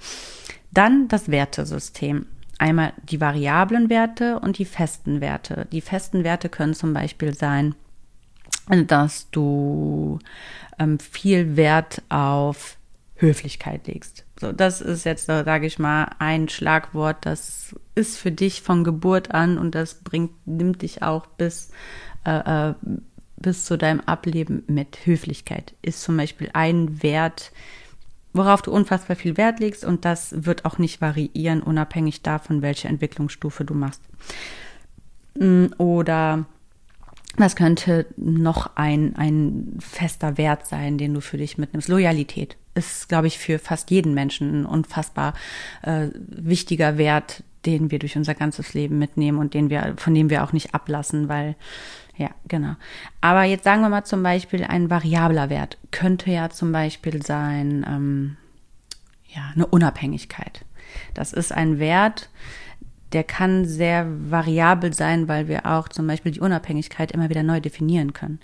[0.72, 2.26] Dann das Wertesystem
[2.58, 5.68] einmal die variablen Werte und die festen Werte.
[5.72, 7.76] Die festen Werte können zum Beispiel sein,
[8.88, 10.20] dass du
[10.78, 12.78] ähm, viel Wert auf
[13.16, 14.26] Höflichkeit legst.
[14.40, 19.32] So, das ist jetzt, sage ich mal, ein Schlagwort, das ist für dich von Geburt
[19.32, 21.72] an und das bringt, nimmt dich auch bis,
[22.26, 22.74] äh, äh
[23.36, 25.06] bis zu deinem Ableben mit.
[25.06, 27.52] Höflichkeit ist zum Beispiel ein Wert,
[28.34, 32.90] worauf du unfassbar viel Wert legst und das wird auch nicht variieren, unabhängig davon, welche
[32.90, 34.02] Entwicklungsstufe du machst.
[35.38, 36.46] Mm, oder
[37.38, 41.88] was könnte noch ein, ein fester Wert sein, den du für dich mitnimmst?
[41.88, 45.34] Loyalität ist, glaube ich, für fast jeden Menschen ein unfassbar
[45.84, 50.30] äh, wichtiger Wert, den wir durch unser ganzes Leben mitnehmen und den wir, von dem
[50.30, 51.56] wir auch nicht ablassen, weil
[52.18, 52.76] ja, genau.
[53.22, 57.86] Aber jetzt sagen wir mal zum Beispiel ein variabler Wert könnte ja zum Beispiel sein,
[57.88, 58.38] ähm,
[59.28, 60.66] ja, eine Unabhängigkeit.
[61.14, 62.30] Das ist ein Wert,
[63.14, 67.62] der kann sehr variabel sein, weil wir auch zum Beispiel die Unabhängigkeit immer wieder neu
[67.62, 68.40] definieren können.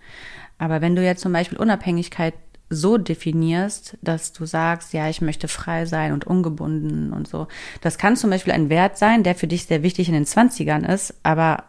[0.58, 2.34] Aber wenn du jetzt zum Beispiel Unabhängigkeit
[2.70, 7.48] so definierst, dass du sagst, ja, ich möchte frei sein und ungebunden und so.
[7.82, 10.84] Das kann zum Beispiel ein Wert sein, der für dich sehr wichtig in den Zwanzigern
[10.84, 11.66] ist, aber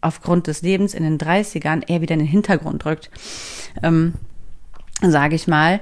[0.00, 3.10] aufgrund des Lebens in den 30ern eher wieder in den Hintergrund rückt.
[3.82, 4.14] Ähm,
[5.02, 5.80] sage ich mal,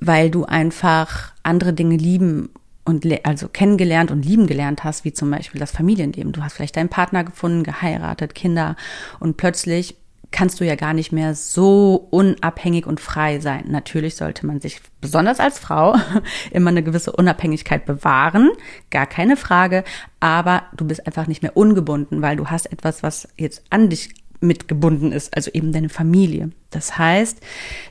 [0.00, 2.50] weil du einfach andere Dinge lieben
[2.84, 6.32] und also kennengelernt und lieben gelernt hast, wie zum Beispiel das Familienleben.
[6.32, 8.76] Du hast vielleicht deinen Partner gefunden, geheiratet, Kinder
[9.20, 9.96] und plötzlich
[10.36, 13.64] kannst du ja gar nicht mehr so unabhängig und frei sein.
[13.68, 15.96] Natürlich sollte man sich besonders als Frau
[16.50, 18.50] immer eine gewisse Unabhängigkeit bewahren,
[18.90, 19.82] gar keine Frage,
[20.20, 24.10] aber du bist einfach nicht mehr ungebunden, weil du hast etwas, was jetzt an dich
[24.40, 26.50] mitgebunden ist, also eben deine Familie.
[26.68, 27.40] Das heißt,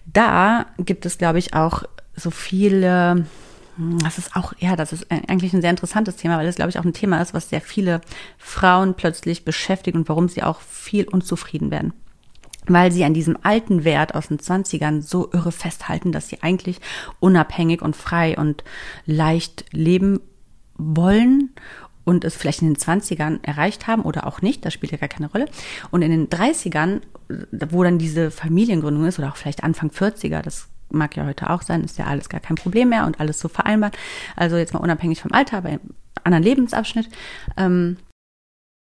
[0.06, 1.82] da gibt es, glaube ich, auch
[2.16, 3.26] so viele
[4.04, 6.80] das ist auch, ja, das ist eigentlich ein sehr interessantes Thema, weil das, glaube ich,
[6.80, 8.00] auch ein Thema ist, was sehr viele
[8.38, 11.92] Frauen plötzlich beschäftigt und warum sie auch viel unzufrieden werden
[12.68, 16.82] weil sie an diesem alten Wert aus den Zwanzigern so irre festhalten, dass sie eigentlich
[17.20, 18.64] unabhängig und frei und
[19.06, 20.20] leicht leben
[20.78, 21.52] wollen
[22.04, 25.10] und es vielleicht in den Zwanzigern erreicht haben oder auch nicht, das spielt ja gar
[25.10, 25.48] keine Rolle.
[25.92, 27.02] Und in den Dreißigern,
[27.52, 31.64] wo dann diese Familiengründung ist oder auch vielleicht Anfang 40er, das mag ja heute auch
[31.64, 33.98] sein, ist ja alles gar kein Problem mehr und alles so vereinbart.
[34.36, 35.80] Also jetzt mal unabhängig vom Alter, aber im
[36.24, 37.10] anderen Lebensabschnitt,
[37.58, 37.98] ähm,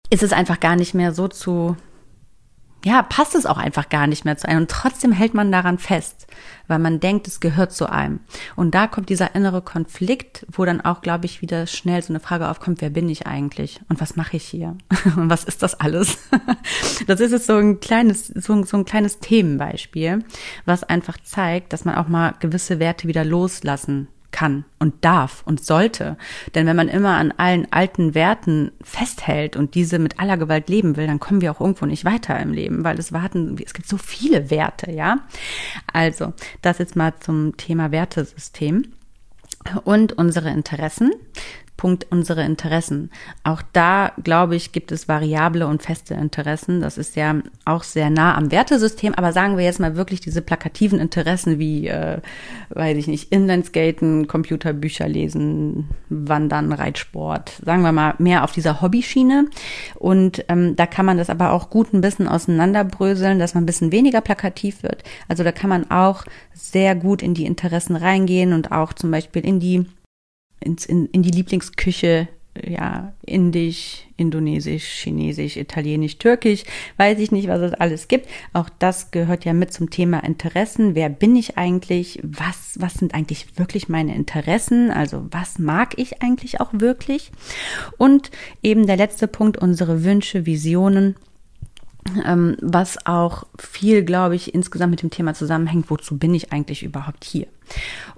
[0.09, 1.77] ist es einfach gar nicht mehr so zu
[2.85, 4.62] ja, passt es auch einfach gar nicht mehr zu einem.
[4.62, 6.27] Und trotzdem hält man daran fest,
[6.66, 8.21] weil man denkt, es gehört zu einem.
[8.57, 12.21] Und da kommt dieser innere Konflikt, wo dann auch, glaube ich, wieder schnell so eine
[12.21, 13.81] Frage aufkommt, wer bin ich eigentlich?
[13.88, 14.77] Und was mache ich hier?
[15.16, 16.19] Und was ist das alles?
[17.07, 20.25] Das ist jetzt so ein kleines, so, so ein kleines Themenbeispiel,
[20.64, 25.64] was einfach zeigt, dass man auch mal gewisse Werte wieder loslassen kann und darf und
[25.64, 26.16] sollte.
[26.55, 30.97] Denn wenn man immer an allen alten Werten festhält und diese mit aller Gewalt leben
[30.97, 33.88] will, dann kommen wir auch irgendwo nicht weiter im Leben, weil es warten, es gibt
[33.88, 35.21] so viele Werte, ja.
[35.93, 38.85] Also, das jetzt mal zum Thema Wertesystem
[39.85, 41.12] und unsere Interessen.
[41.81, 43.11] Punkt unsere Interessen.
[43.43, 46.83] Auch da, glaube ich, gibt es variable und feste Interessen.
[46.83, 49.14] Das ist ja auch sehr nah am Wertesystem.
[49.14, 52.19] Aber sagen wir jetzt mal wirklich diese plakativen Interessen wie, äh,
[52.69, 57.62] weiß ich nicht, Inlineskaten, Computerbücher lesen, Wandern, Reitsport.
[57.64, 59.49] Sagen wir mal mehr auf dieser Hobbyschiene.
[59.95, 63.66] Und ähm, da kann man das aber auch gut ein bisschen auseinanderbröseln, dass man ein
[63.66, 65.03] bisschen weniger plakativ wird.
[65.29, 69.47] Also da kann man auch sehr gut in die Interessen reingehen und auch zum Beispiel
[69.47, 69.87] in die
[70.61, 72.29] ins, in, in die Lieblingsküche,
[72.66, 76.64] ja, indisch, indonesisch, chinesisch, italienisch, türkisch,
[76.96, 78.29] weiß ich nicht, was es alles gibt.
[78.53, 80.94] Auch das gehört ja mit zum Thema Interessen.
[80.94, 82.18] Wer bin ich eigentlich?
[82.23, 84.90] Was, was sind eigentlich wirklich meine Interessen?
[84.90, 87.31] Also was mag ich eigentlich auch wirklich?
[87.99, 88.31] Und
[88.62, 91.14] eben der letzte Punkt, unsere Wünsche, Visionen
[92.25, 96.83] ähm, was auch viel, glaube ich, insgesamt mit dem Thema zusammenhängt, wozu bin ich eigentlich
[96.83, 97.47] überhaupt hier?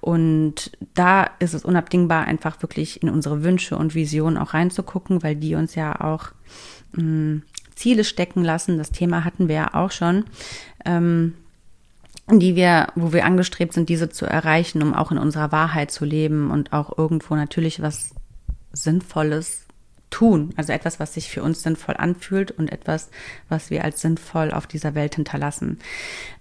[0.01, 5.37] Und da ist es unabdingbar, einfach wirklich in unsere Wünsche und Visionen auch reinzugucken, weil
[5.37, 6.29] die uns ja auch
[6.93, 7.43] mh, mm,
[7.75, 8.79] Ziele stecken lassen.
[8.79, 10.25] Das Thema hatten wir ja auch schon.
[10.85, 11.35] Ähm,
[12.31, 16.05] die wir, wo wir angestrebt sind, diese zu erreichen, um auch in unserer Wahrheit zu
[16.05, 18.15] leben und auch irgendwo natürlich was
[18.73, 19.62] Sinnvolles
[20.13, 20.53] tun.
[20.57, 23.11] Also etwas, was sich für uns sinnvoll anfühlt und etwas,
[23.49, 25.81] was wir als sinnvoll auf dieser Welt hinterlassen.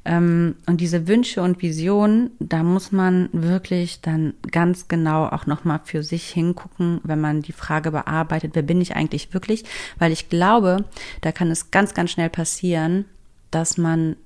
[0.05, 5.79] Ähm, und diese Wünsche und Visionen, da muss man wirklich dann ganz genau auch nochmal
[5.83, 9.63] für sich hingucken, wenn man die Frage bearbeitet, wer bin ich eigentlich wirklich?
[9.97, 10.85] Weil ich glaube,
[11.21, 13.05] da kann es ganz, ganz schnell passieren,
[13.49, 14.17] dass man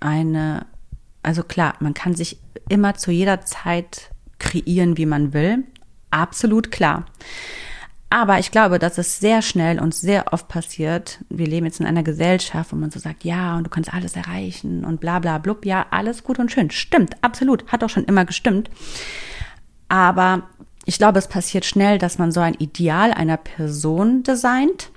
[0.00, 0.64] eine,
[1.22, 5.64] also klar, man kann sich immer zu jeder Zeit kreieren, wie man will.
[6.10, 7.06] Absolut klar.
[8.08, 11.18] Aber ich glaube, dass es sehr schnell und sehr oft passiert.
[11.28, 14.14] Wir leben jetzt in einer Gesellschaft, wo man so sagt, ja, und du kannst alles
[14.14, 15.66] erreichen und bla bla blub.
[15.66, 16.70] Ja, alles gut und schön.
[16.70, 17.66] Stimmt, absolut.
[17.66, 18.70] Hat auch schon immer gestimmt.
[19.88, 20.44] Aber
[20.84, 24.90] ich glaube, es passiert schnell, dass man so ein Ideal einer Person designt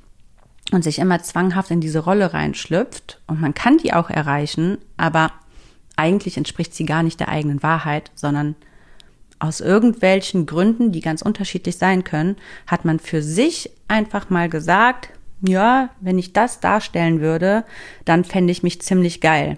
[0.72, 3.22] und sich immer zwanghaft in diese Rolle reinschlüpft.
[3.26, 5.32] Und man kann die auch erreichen, aber
[5.95, 8.56] eigentlich entspricht sie gar nicht der eigenen Wahrheit, sondern
[9.39, 12.36] aus irgendwelchen Gründen, die ganz unterschiedlich sein können,
[12.67, 15.10] hat man für sich einfach mal gesagt,
[15.41, 17.63] ja, wenn ich das darstellen würde,
[18.06, 19.58] dann fände ich mich ziemlich geil.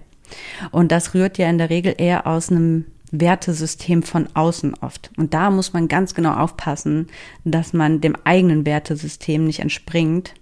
[0.72, 5.12] Und das rührt ja in der Regel eher aus einem Wertesystem von außen oft.
[5.18, 7.08] Und da muss man ganz genau aufpassen,
[7.44, 10.34] dass man dem eigenen Wertesystem nicht entspringt,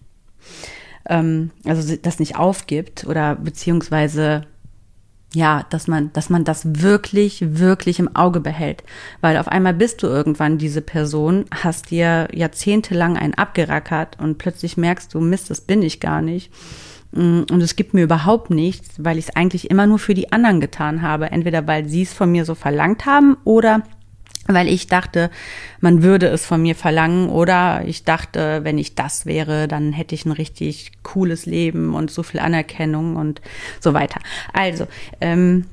[1.08, 4.46] ähm, also das nicht aufgibt oder beziehungsweise
[5.34, 8.84] ja, dass man, dass man das wirklich, wirklich im Auge behält.
[9.22, 14.78] Weil auf einmal bist du irgendwann diese Person, hast dir jahrzehntelang einen abgerackert und plötzlich
[14.78, 16.52] merkst du, Mist, das bin ich gar nicht.
[17.12, 20.32] Mm, und es gibt mir überhaupt nichts, weil ich es eigentlich immer nur für die
[20.32, 21.32] anderen getan habe.
[21.32, 23.84] Entweder weil sie es von mir so verlangt haben oder
[24.54, 25.30] weil ich dachte,
[25.80, 30.16] man würde es von mir verlangen oder ich dachte, wenn ich das wäre, dann hätte
[30.16, 33.42] ich ein richtig cooles Leben und so viel Anerkennung und
[33.80, 34.20] so weiter.
[34.54, 34.88] Also,
[35.22, 35.66] ähm,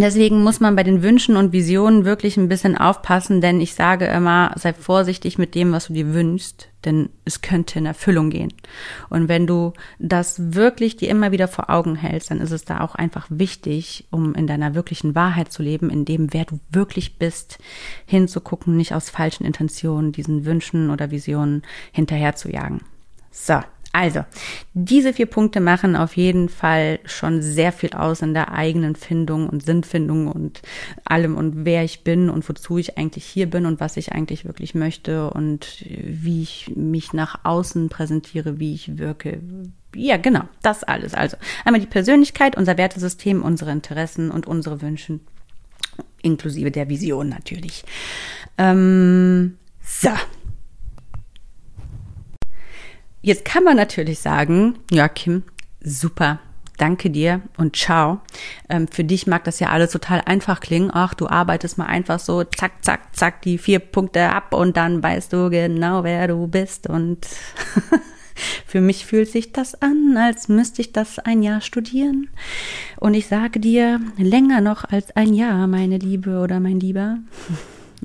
[0.00, 4.06] Deswegen muss man bei den Wünschen und Visionen wirklich ein bisschen aufpassen, denn ich sage
[4.06, 8.50] immer, sei vorsichtig mit dem, was du dir wünschst, denn es könnte in Erfüllung gehen.
[9.10, 12.80] Und wenn du das wirklich dir immer wieder vor Augen hältst, dann ist es da
[12.80, 17.18] auch einfach wichtig, um in deiner wirklichen Wahrheit zu leben, in dem, wer du wirklich
[17.18, 17.58] bist,
[18.06, 21.60] hinzugucken, nicht aus falschen Intentionen diesen Wünschen oder Visionen
[21.92, 22.80] hinterher zu jagen.
[23.30, 23.60] So,
[23.92, 24.24] also,
[24.72, 29.48] diese vier Punkte machen auf jeden Fall schon sehr viel aus in der eigenen Findung
[29.48, 30.62] und Sinnfindung und
[31.04, 34.44] allem und wer ich bin und wozu ich eigentlich hier bin und was ich eigentlich
[34.44, 39.40] wirklich möchte und wie ich mich nach außen präsentiere, wie ich wirke.
[39.96, 41.14] Ja, genau, das alles.
[41.14, 45.18] Also einmal die Persönlichkeit, unser Wertesystem, unsere Interessen und unsere Wünsche,
[46.22, 47.84] inklusive der Vision natürlich.
[48.56, 50.10] Ähm, so,
[53.22, 55.42] Jetzt kann man natürlich sagen, ja, Kim,
[55.82, 56.38] super,
[56.78, 58.20] danke dir und ciao.
[58.68, 60.90] Ähm, für dich mag das ja alles total einfach klingen.
[60.92, 65.02] Ach, du arbeitest mal einfach so, zack, zack, zack, die vier Punkte ab und dann
[65.02, 66.88] weißt du genau, wer du bist.
[66.88, 67.26] Und
[68.66, 72.30] für mich fühlt sich das an, als müsste ich das ein Jahr studieren.
[72.98, 77.18] Und ich sage dir, länger noch als ein Jahr, meine Liebe oder mein Lieber.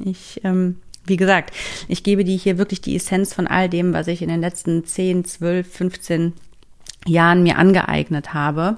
[0.03, 1.53] Ich ähm, wie gesagt,
[1.87, 4.85] ich gebe dir hier wirklich die Essenz von all dem, was ich in den letzten
[4.85, 6.33] 10, 12, 15
[7.07, 8.77] Jahren mir angeeignet habe.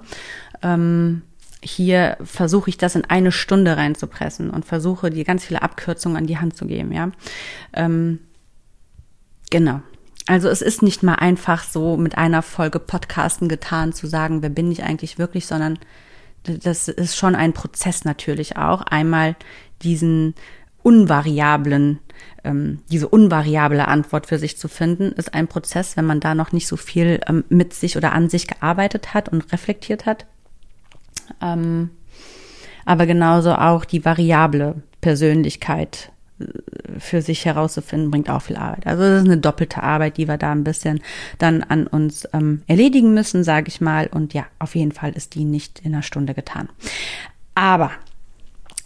[0.62, 1.22] Ähm,
[1.63, 6.28] hier versuche ich das in eine Stunde reinzupressen und versuche dir ganz viele Abkürzungen an
[6.28, 7.12] die Hand zu geben, ja.
[7.74, 8.20] Ähm,
[9.50, 9.82] genau.
[10.28, 14.50] Also es ist nicht mal einfach so mit einer Folge Podcasten getan zu sagen, wer
[14.50, 15.80] bin ich eigentlich wirklich, sondern
[16.44, 18.82] das ist schon ein Prozess natürlich auch.
[18.82, 19.36] Einmal
[19.82, 20.36] diesen
[20.84, 22.00] unvariablen
[22.44, 26.52] ähm, diese unvariable Antwort für sich zu finden, ist ein Prozess, wenn man da noch
[26.52, 30.26] nicht so viel ähm, mit sich oder an sich gearbeitet hat und reflektiert hat.
[31.42, 31.90] Ähm,
[32.86, 36.46] aber genauso auch die variable Persönlichkeit äh,
[37.00, 38.88] für sich herauszufinden, bringt auch viel Arbeit.
[38.88, 41.02] Also das ist eine doppelte Arbeit, die wir da ein bisschen
[41.38, 44.08] dann an uns ähm, erledigen müssen, sage ich mal.
[44.08, 46.70] Und ja, auf jeden Fall ist die nicht in einer Stunde getan.
[47.56, 47.92] Aber,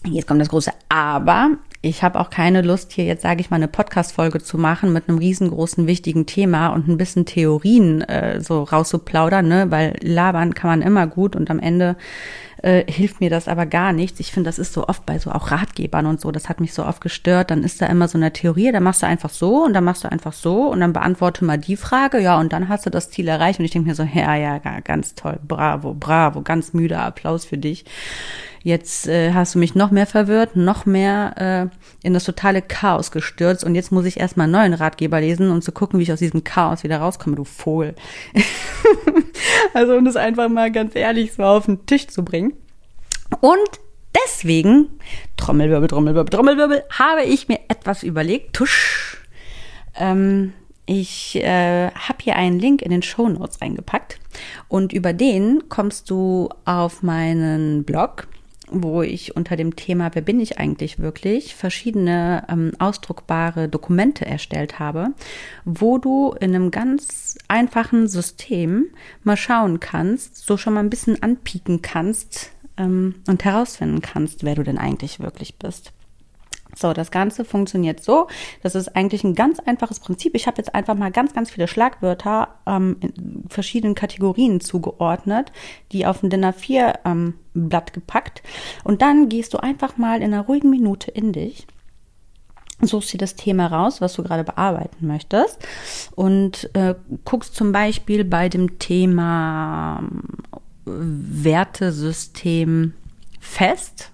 [0.06, 3.56] jetzt kommt das große Aber, ich habe auch keine Lust, hier jetzt, sage ich mal,
[3.56, 8.64] eine Podcast-Folge zu machen mit einem riesengroßen, wichtigen Thema und ein bisschen Theorien äh, so
[8.64, 9.72] rauszuplaudern, ne?
[9.72, 11.96] weil labern kann man immer gut und am Ende
[12.62, 14.20] äh, hilft mir das aber gar nichts.
[14.20, 16.74] Ich finde, das ist so oft bei so auch Ratgebern und so, das hat mich
[16.74, 17.50] so oft gestört.
[17.50, 20.04] Dann ist da immer so eine Theorie, da machst du einfach so und dann machst
[20.04, 23.10] du einfach so und dann beantworte mal die Frage, ja, und dann hast du das
[23.10, 23.58] Ziel erreicht.
[23.58, 27.58] Und ich denke mir so, ja, ja, ganz toll, bravo, bravo, ganz müder Applaus für
[27.58, 27.86] dich.
[28.64, 31.72] Jetzt äh, hast du mich noch mehr verwirrt, noch mehr
[32.04, 35.50] äh, in das totale Chaos gestürzt und jetzt muss ich erstmal einen neuen Ratgeber lesen,
[35.50, 37.96] um zu gucken, wie ich aus diesem Chaos wieder rauskomme, du Fohl.
[39.74, 42.54] also um das einfach mal ganz ehrlich so auf den Tisch zu bringen.
[43.40, 43.80] Und
[44.26, 44.90] deswegen,
[45.38, 48.54] Trommelwirbel, Trommelwirbel, Trommelwirbel, habe ich mir etwas überlegt.
[48.54, 49.24] Tusch.
[49.96, 50.54] Ähm,
[50.86, 54.20] ich äh, habe hier einen Link in den Show Notes reingepackt
[54.68, 58.28] und über den kommst du auf meinen Blog
[58.72, 64.80] wo ich unter dem Thema Wer bin ich eigentlich wirklich verschiedene ähm, ausdruckbare Dokumente erstellt
[64.80, 65.10] habe,
[65.66, 68.88] wo du in einem ganz einfachen System
[69.24, 74.56] mal schauen kannst, so schon mal ein bisschen anpieken kannst ähm, und herausfinden kannst, wer
[74.56, 75.94] du denn eigentlich wirklich bist.
[76.76, 78.28] So, das Ganze funktioniert so.
[78.64, 80.36] Das ist eigentlich ein ganz einfaches Prinzip.
[80.36, 85.52] Ich habe jetzt einfach mal ganz, ganz viele Schlagwörter ähm, in verschiedenen Kategorien zugeordnet,
[85.92, 88.42] die auf ein DIN A4 ähm, Blatt gepackt.
[88.84, 91.68] Und dann gehst du einfach mal in einer ruhigen Minute in dich
[92.84, 95.60] suchst dir das Thema raus, was du gerade bearbeiten möchtest
[96.16, 96.96] und äh,
[97.26, 100.24] guckst zum Beispiel bei dem Thema ähm,
[100.86, 102.94] Wertesystem
[103.40, 104.12] fest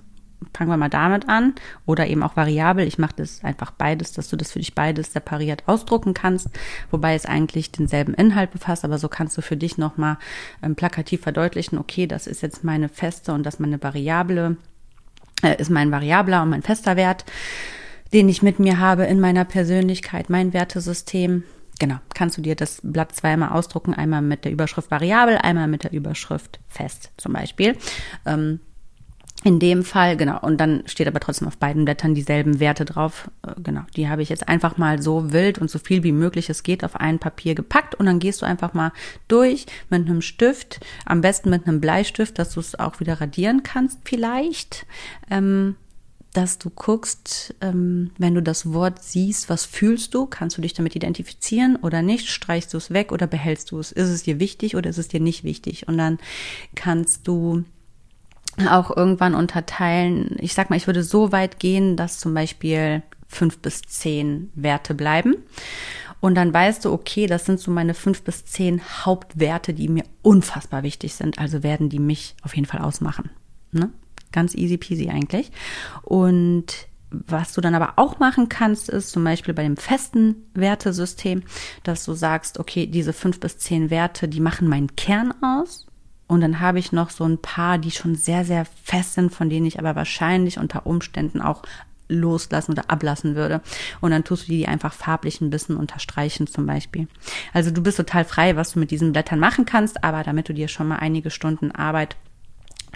[0.57, 1.53] fangen wir mal damit an.
[1.85, 2.87] Oder eben auch variabel.
[2.87, 6.49] Ich mache das einfach beides, dass du das für dich beides separiert ausdrucken kannst,
[6.89, 10.17] wobei es eigentlich denselben Inhalt befasst, aber so kannst du für dich nochmal
[10.63, 14.57] ähm, plakativ verdeutlichen, okay, das ist jetzt meine feste und das meine Variable,
[15.43, 17.25] äh, ist mein variabler und mein fester Wert,
[18.13, 21.43] den ich mit mir habe in meiner Persönlichkeit, mein Wertesystem.
[21.79, 25.83] Genau, kannst du dir das Blatt zweimal ausdrucken, einmal mit der Überschrift variabel, einmal mit
[25.83, 27.77] der Überschrift fest zum Beispiel.
[28.25, 28.59] Ähm,
[29.43, 33.29] in dem Fall, genau, und dann steht aber trotzdem auf beiden Blättern dieselben Werte drauf.
[33.45, 36.49] Äh, genau, die habe ich jetzt einfach mal so wild und so viel wie möglich
[36.49, 38.91] es geht auf ein Papier gepackt und dann gehst du einfach mal
[39.27, 43.63] durch mit einem Stift, am besten mit einem Bleistift, dass du es auch wieder radieren
[43.63, 44.85] kannst vielleicht.
[45.29, 45.75] Ähm,
[46.33, 50.27] dass du guckst, ähm, wenn du das Wort siehst, was fühlst du?
[50.27, 52.27] Kannst du dich damit identifizieren oder nicht?
[52.29, 53.91] Streichst du es weg oder behältst du es?
[53.91, 55.87] Ist es dir wichtig oder ist es dir nicht wichtig?
[55.87, 56.19] Und dann
[56.75, 57.63] kannst du
[58.65, 60.35] auch irgendwann unterteilen.
[60.39, 64.93] Ich sag mal, ich würde so weit gehen, dass zum Beispiel fünf bis zehn Werte
[64.93, 65.35] bleiben.
[66.19, 70.03] Und dann weißt du, okay, das sind so meine fünf bis zehn Hauptwerte, die mir
[70.23, 71.37] unfassbar wichtig sind.
[71.37, 73.29] Also werden die mich auf jeden Fall ausmachen.
[73.71, 73.91] Ne?
[74.31, 75.51] Ganz easy peasy eigentlich.
[76.01, 81.43] Und was du dann aber auch machen kannst, ist zum Beispiel bei dem festen Wertesystem,
[81.83, 85.86] dass du sagst, okay, diese fünf bis zehn Werte, die machen meinen Kern aus.
[86.27, 89.49] Und dann habe ich noch so ein paar, die schon sehr, sehr fest sind, von
[89.49, 91.63] denen ich aber wahrscheinlich unter Umständen auch
[92.09, 93.61] loslassen oder ablassen würde.
[94.01, 97.07] Und dann tust du die einfach farblich ein bisschen unterstreichen zum Beispiel.
[97.53, 100.53] Also du bist total frei, was du mit diesen Blättern machen kannst, aber damit du
[100.53, 102.15] dir schon mal einige Stunden Arbeit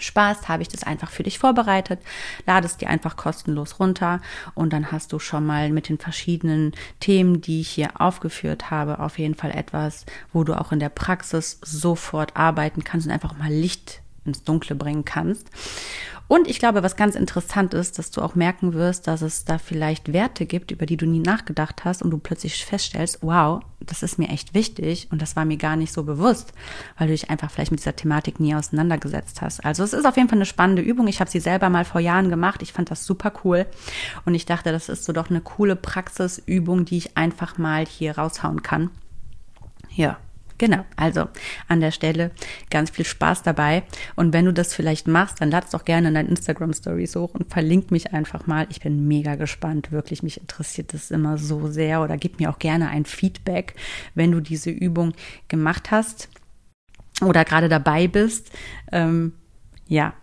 [0.02, 1.99] Spaß, habe ich das einfach für dich vorbereitet.
[2.45, 4.22] Lade es dir einfach kostenlos runter
[4.54, 8.99] und dann hast du schon mal mit den verschiedenen Themen, die ich hier aufgeführt habe,
[8.99, 13.38] auf jeden Fall etwas, wo du auch in der Praxis sofort arbeiten kannst und einfach
[13.38, 15.47] mal Licht ins Dunkle bringen kannst.
[16.32, 19.58] Und ich glaube, was ganz interessant ist, dass du auch merken wirst, dass es da
[19.58, 24.02] vielleicht Werte gibt, über die du nie nachgedacht hast und du plötzlich feststellst, wow, das
[24.02, 26.54] ist mir echt wichtig und das war mir gar nicht so bewusst,
[26.98, 29.66] weil du dich einfach vielleicht mit dieser Thematik nie auseinandergesetzt hast.
[29.66, 31.10] Also es ist auf jeden Fall eine spannende Übung.
[31.10, 32.62] Ich habe sie selber mal vor Jahren gemacht.
[32.62, 33.66] Ich fand das super cool
[34.24, 38.18] und ich dachte, das ist so doch eine coole Praxisübung, die ich einfach mal hier
[38.18, 38.90] raushauen kann.
[39.94, 40.16] Ja,
[40.62, 41.28] Genau, also
[41.70, 42.30] an der Stelle
[42.70, 43.82] ganz viel Spaß dabei.
[44.16, 47.34] Und wenn du das vielleicht machst, dann lad's doch gerne in deinen Instagram Stories hoch
[47.34, 48.68] und verlink mich einfach mal.
[48.70, 50.22] Ich bin mega gespannt, wirklich.
[50.22, 52.03] Mich interessiert das immer so sehr.
[52.03, 53.74] Oder gib mir auch gerne ein Feedback,
[54.14, 55.14] wenn du diese Übung
[55.47, 56.30] gemacht hast
[57.26, 58.51] oder gerade dabei bist.
[58.91, 59.34] Ähm,
[59.88, 60.14] ja,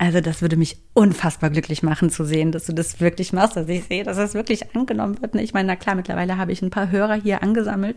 [0.00, 3.68] Also das würde mich unfassbar glücklich machen zu sehen, dass du das wirklich machst, dass
[3.68, 5.34] ich sehe, dass das wirklich angenommen wird.
[5.34, 7.96] Ich meine, na klar, mittlerweile habe ich ein paar Hörer hier angesammelt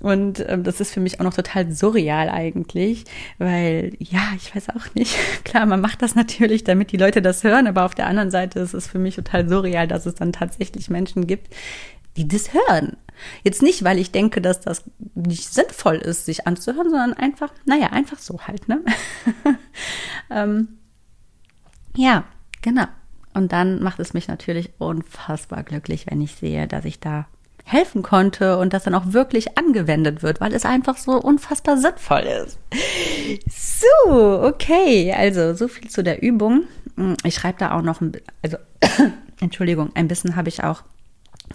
[0.00, 3.04] und ähm, das ist für mich auch noch total surreal eigentlich,
[3.36, 5.16] weil ja, ich weiß auch nicht.
[5.44, 8.60] Klar, man macht das natürlich, damit die Leute das hören, aber auf der anderen Seite
[8.60, 11.54] ist es für mich total surreal, dass es dann tatsächlich Menschen gibt,
[12.16, 12.96] die das hören.
[13.44, 17.88] Jetzt nicht, weil ich denke, dass das nicht sinnvoll ist, sich anzuhören, sondern einfach, naja,
[17.88, 18.80] einfach so halt, ne?
[20.30, 20.77] ähm,
[21.98, 22.22] ja,
[22.62, 22.84] genau.
[23.34, 27.26] Und dann macht es mich natürlich unfassbar glücklich, wenn ich sehe, dass ich da
[27.64, 32.20] helfen konnte und das dann auch wirklich angewendet wird, weil es einfach so unfassbar sinnvoll
[32.20, 32.58] ist.
[33.50, 36.64] So, okay, also so viel zu der Übung.
[37.24, 38.58] Ich schreibe da auch noch, ein, also
[39.40, 40.84] Entschuldigung, ein bisschen habe ich auch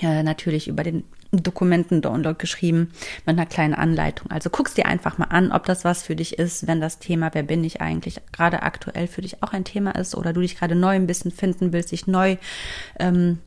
[0.02, 1.06] äh, natürlich über den
[1.42, 2.92] Dokumenten-Download geschrieben
[3.26, 4.30] mit einer kleinen Anleitung.
[4.30, 7.34] Also guckst dir einfach mal an, ob das was für dich ist, wenn das Thema
[7.34, 10.58] Wer bin ich eigentlich gerade aktuell für dich auch ein Thema ist oder du dich
[10.58, 12.38] gerade neu ein bisschen finden willst, dich neu
[13.00, 13.40] ähm,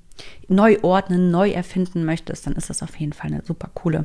[0.48, 4.04] neu ordnen, neu erfinden möchtest, dann ist das auf jeden Fall eine super coole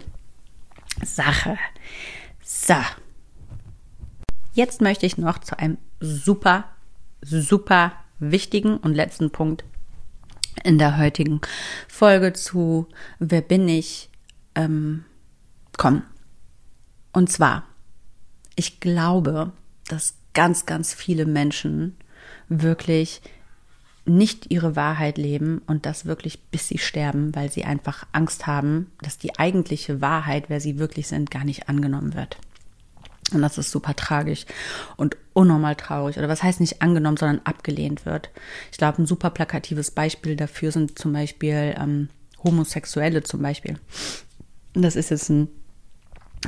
[1.04, 1.58] Sache.
[2.44, 2.76] So.
[4.54, 6.66] Jetzt möchte ich noch zu einem super,
[7.22, 9.64] super wichtigen und letzten Punkt
[10.64, 11.41] in der heutigen
[11.88, 12.88] Folge zu
[13.20, 14.10] Wer bin ich
[14.56, 15.06] ähm,
[15.78, 16.04] kommen.
[17.12, 17.64] Und zwar,
[18.56, 19.52] ich glaube,
[19.88, 21.97] dass ganz, ganz viele Menschen
[22.47, 23.22] wirklich
[24.06, 28.91] nicht ihre Wahrheit leben und das wirklich bis sie sterben, weil sie einfach Angst haben,
[29.02, 32.38] dass die eigentliche Wahrheit, wer sie wirklich sind, gar nicht angenommen wird.
[33.34, 34.45] Und das ist super tragisch
[34.97, 36.18] und unnormal traurig.
[36.18, 38.30] Oder was heißt nicht angenommen, sondern abgelehnt wird.
[38.72, 42.10] Ich glaube, ein super plakatives Beispiel dafür sind zum Beispiel ähm,
[42.44, 43.78] Homosexuelle zum Beispiel.
[44.74, 45.50] Das ist jetzt ein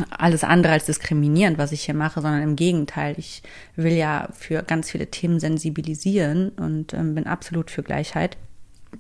[0.10, 3.16] alles andere als diskriminierend, was ich hier mache, sondern im Gegenteil.
[3.18, 3.44] Ich
[3.76, 8.38] will ja für ganz viele Themen sensibilisieren und ähm, bin absolut für Gleichheit.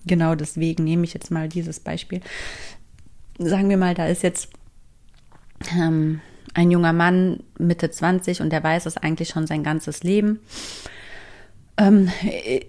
[0.05, 2.21] Genau deswegen nehme ich jetzt mal dieses Beispiel.
[3.39, 4.49] Sagen wir mal, da ist jetzt
[5.75, 6.21] ähm,
[6.53, 10.39] ein junger Mann Mitte 20 und der weiß es eigentlich schon sein ganzes Leben
[11.77, 12.09] ähm,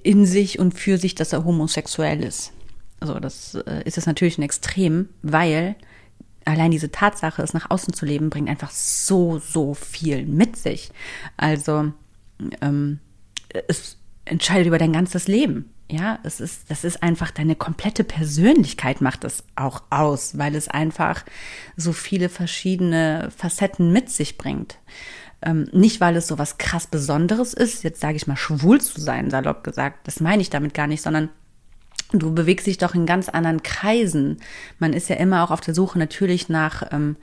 [0.03, 2.53] in sich und für sich, dass er homosexuell ist.
[3.01, 5.77] Also das äh, ist es natürlich ein Extrem, weil
[6.45, 10.91] allein diese Tatsache, es nach außen zu leben, bringt einfach so, so viel mit sich.
[11.37, 11.93] Also
[12.61, 13.01] ähm,
[13.69, 15.71] es entscheidet über dein ganzes Leben.
[15.91, 20.69] Ja, es ist, das ist einfach deine komplette Persönlichkeit macht es auch aus, weil es
[20.69, 21.25] einfach
[21.77, 24.79] so viele verschiedene Facetten mit sich bringt.
[25.43, 28.99] Ähm, nicht, weil es so was krass Besonderes ist, jetzt sage ich mal, schwul zu
[28.99, 30.07] sein, salopp gesagt.
[30.07, 31.29] Das meine ich damit gar nicht, sondern
[32.13, 34.39] du bewegst dich doch in ganz anderen Kreisen.
[34.79, 37.17] Man ist ja immer auch auf der Suche natürlich nach, ähm,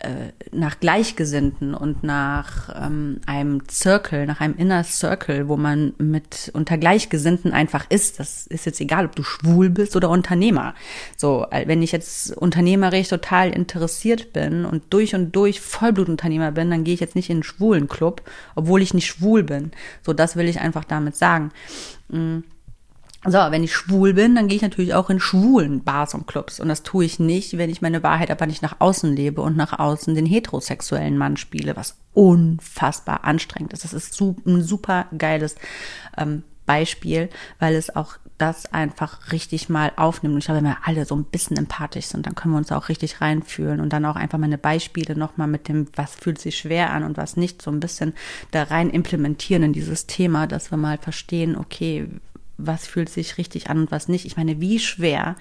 [0.00, 6.50] äh, nach Gleichgesinnten und nach ähm, einem Circle, nach einem Inner Circle, wo man mit
[6.54, 8.18] unter Gleichgesinnten einfach ist.
[8.18, 10.74] Das ist jetzt egal, ob du schwul bist oder Unternehmer.
[11.16, 16.84] So, wenn ich jetzt unternehmerisch total interessiert bin und durch und durch Vollblutunternehmer bin, dann
[16.84, 18.22] gehe ich jetzt nicht in einen schwulen Club,
[18.54, 19.70] obwohl ich nicht schwul bin.
[20.02, 21.50] So, das will ich einfach damit sagen.
[22.08, 22.44] Mhm
[23.26, 26.58] so, wenn ich schwul bin, dann gehe ich natürlich auch in schwulen Bars und Clubs.
[26.58, 29.58] Und das tue ich nicht, wenn ich meine Wahrheit aber nicht nach außen lebe und
[29.58, 33.84] nach außen den heterosexuellen Mann spiele, was unfassbar anstrengend ist.
[33.84, 35.56] Das ist ein super geiles
[36.16, 40.34] ähm, Beispiel, weil es auch das einfach richtig mal aufnimmt.
[40.34, 42.72] Und ich glaube, wenn wir alle so ein bisschen empathisch sind, dann können wir uns
[42.72, 46.56] auch richtig reinfühlen und dann auch einfach meine Beispiele nochmal mit dem, was fühlt sich
[46.56, 48.14] schwer an und was nicht, so ein bisschen
[48.50, 52.08] da rein implementieren in dieses Thema, dass wir mal verstehen, okay,
[52.66, 54.24] was fühlt sich richtig an und was nicht.
[54.24, 55.36] Ich meine, wie schwer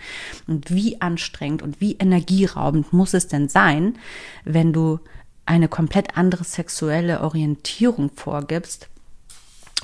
[0.48, 3.98] und wie anstrengend und wie energieraubend muss es denn sein,
[4.46, 5.00] wenn du
[5.46, 8.88] eine komplett andere sexuelle Orientierung vorgibst,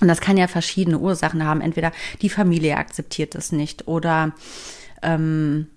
[0.01, 1.61] und das kann ja verschiedene Ursachen haben.
[1.61, 4.33] Entweder die Familie akzeptiert es nicht oder
[5.01, 5.67] ähm,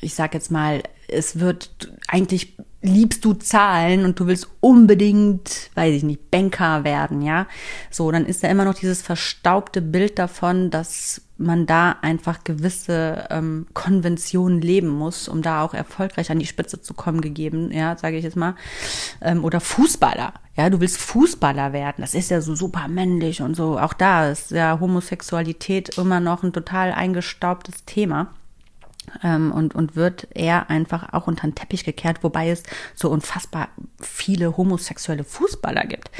[0.00, 5.94] ich sag jetzt mal, es wird eigentlich liebst du Zahlen und du willst unbedingt, weiß
[5.94, 7.46] ich nicht, Banker werden, ja.
[7.90, 13.26] So, dann ist da immer noch dieses verstaubte Bild davon, dass man da einfach gewisse
[13.30, 17.96] ähm, Konventionen leben muss, um da auch erfolgreich an die Spitze zu kommen, gegeben, ja,
[17.96, 18.54] sage ich jetzt mal.
[19.20, 23.54] Ähm, oder Fußballer, ja, du willst Fußballer werden, das ist ja so super männlich und
[23.54, 23.78] so.
[23.78, 28.34] Auch da ist ja Homosexualität immer noch ein total eingestaubtes Thema.
[29.22, 32.62] Ähm, und, und wird eher einfach auch unter den Teppich gekehrt, wobei es
[32.94, 33.68] so unfassbar
[34.00, 36.10] viele homosexuelle Fußballer gibt.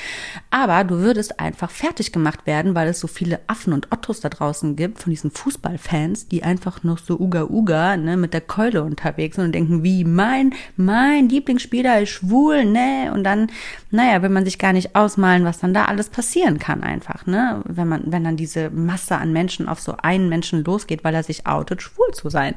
[0.50, 4.28] Aber du würdest einfach fertig gemacht werden, weil es so viele Affen und Ottos da
[4.28, 8.82] draußen gibt, von diesen Fußballfans, die einfach noch so Uga Uga ne, mit der Keule
[8.82, 13.10] unterwegs sind und denken, wie mein, mein Lieblingsspieler ist schwul, ne?
[13.12, 13.50] Und dann,
[13.90, 17.62] naja, will man sich gar nicht ausmalen, was dann da alles passieren kann einfach, ne?
[17.66, 21.22] Wenn man, wenn dann diese Masse an Menschen auf so einen Menschen losgeht, weil er
[21.22, 22.54] sich outet, schwul zu sein.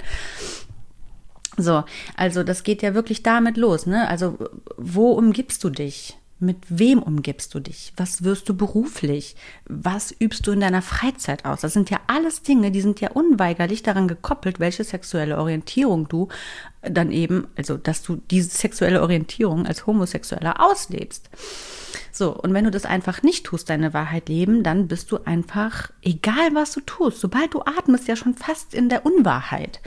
[1.57, 1.84] So,
[2.15, 4.07] also das geht ja wirklich damit los, ne?
[4.09, 4.38] Also
[4.78, 6.17] wo umgibst du dich?
[6.38, 7.93] Mit wem umgibst du dich?
[7.95, 9.38] Was wirst du beruflich?
[9.69, 11.61] Was übst du in deiner Freizeit aus?
[11.61, 16.28] Das sind ja alles Dinge, die sind ja unweigerlich daran gekoppelt, welche sexuelle Orientierung du
[16.89, 21.29] dann eben, also dass du diese sexuelle Orientierung als Homosexueller auslebst.
[22.11, 25.91] So, und wenn du das einfach nicht tust, deine Wahrheit leben, dann bist du einfach,
[26.01, 29.81] egal was du tust, sobald du atmest, ja schon fast in der Unwahrheit.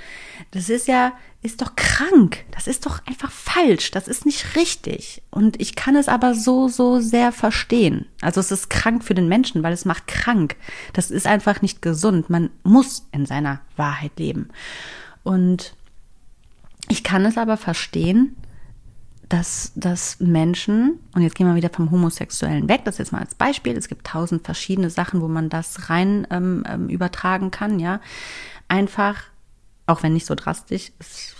[0.51, 2.44] Das ist ja, ist doch krank.
[2.51, 3.90] Das ist doch einfach falsch.
[3.92, 5.22] Das ist nicht richtig.
[5.30, 8.07] Und ich kann es aber so, so sehr verstehen.
[8.20, 10.57] Also es ist krank für den Menschen, weil es macht krank.
[10.92, 12.28] Das ist einfach nicht gesund.
[12.28, 14.49] Man muss in seiner Wahrheit leben.
[15.22, 15.74] Und
[16.89, 18.36] ich kann es aber verstehen,
[19.28, 23.34] dass, dass Menschen, und jetzt gehen wir wieder vom Homosexuellen weg, das jetzt mal als
[23.34, 28.01] Beispiel, es gibt tausend verschiedene Sachen, wo man das rein ähm, ähm, übertragen kann, ja,
[28.68, 29.22] einfach,
[29.86, 31.34] auch wenn nicht so drastisch, ist,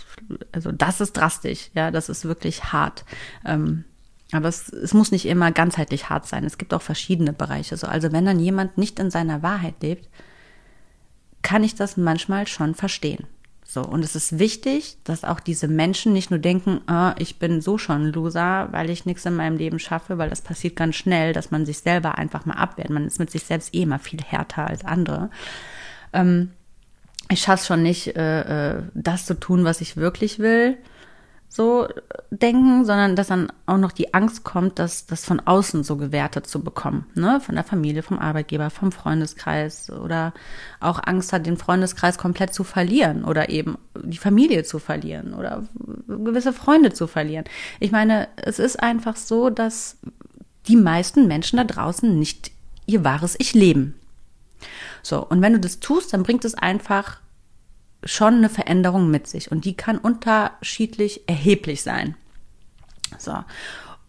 [0.51, 3.05] also das ist drastisch, ja, das ist wirklich hart.
[3.43, 3.85] Ähm,
[4.31, 6.43] aber es, es muss nicht immer ganzheitlich hart sein.
[6.43, 7.77] Es gibt auch verschiedene Bereiche.
[7.77, 10.07] So, also wenn dann jemand nicht in seiner Wahrheit lebt,
[11.41, 13.25] kann ich das manchmal schon verstehen.
[13.71, 17.61] So, und es ist wichtig, dass auch diese Menschen nicht nur denken, ah, ich bin
[17.61, 20.95] so schon ein Loser, weil ich nichts in meinem Leben schaffe, weil das passiert ganz
[20.95, 22.89] schnell, dass man sich selber einfach mal abwehrt.
[22.89, 25.29] Man ist mit sich selbst eh immer viel härter als andere.
[26.13, 26.49] Ähm,
[27.29, 30.79] ich schaffe schon nicht, äh, äh, das zu tun, was ich wirklich will
[31.51, 31.87] so
[32.29, 36.45] denken, sondern dass dann auch noch die Angst kommt, dass das von außen so gewertet
[36.45, 40.33] zu bekommen, ne, von der Familie, vom Arbeitgeber, vom Freundeskreis oder
[40.79, 45.63] auch Angst hat, den Freundeskreis komplett zu verlieren oder eben die Familie zu verlieren oder
[46.07, 47.45] gewisse Freunde zu verlieren.
[47.79, 49.97] Ich meine, es ist einfach so, dass
[50.67, 52.51] die meisten Menschen da draußen nicht
[52.85, 53.95] ihr wahres Ich leben.
[55.01, 57.17] So, und wenn du das tust, dann bringt es einfach
[58.03, 62.15] schon eine Veränderung mit sich und die kann unterschiedlich erheblich sein.
[63.17, 63.33] So.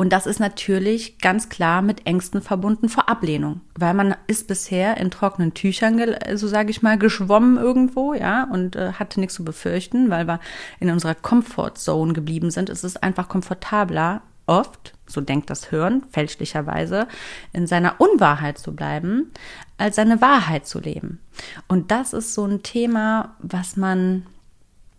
[0.00, 4.96] Und das ist natürlich ganz klar mit Ängsten verbunden vor Ablehnung, weil man ist bisher
[4.96, 6.00] in trockenen Tüchern,
[6.36, 10.40] so sage ich mal, geschwommen irgendwo, ja, und äh, hatte nichts zu befürchten, weil wir
[10.78, 12.70] in unserer Comfortzone geblieben sind.
[12.70, 17.06] Es ist einfach komfortabler, oft, so denkt das Hirn, fälschlicherweise,
[17.52, 19.30] in seiner Unwahrheit zu bleiben,
[19.78, 21.20] als seine Wahrheit zu leben.
[21.68, 24.26] Und das ist so ein Thema, was man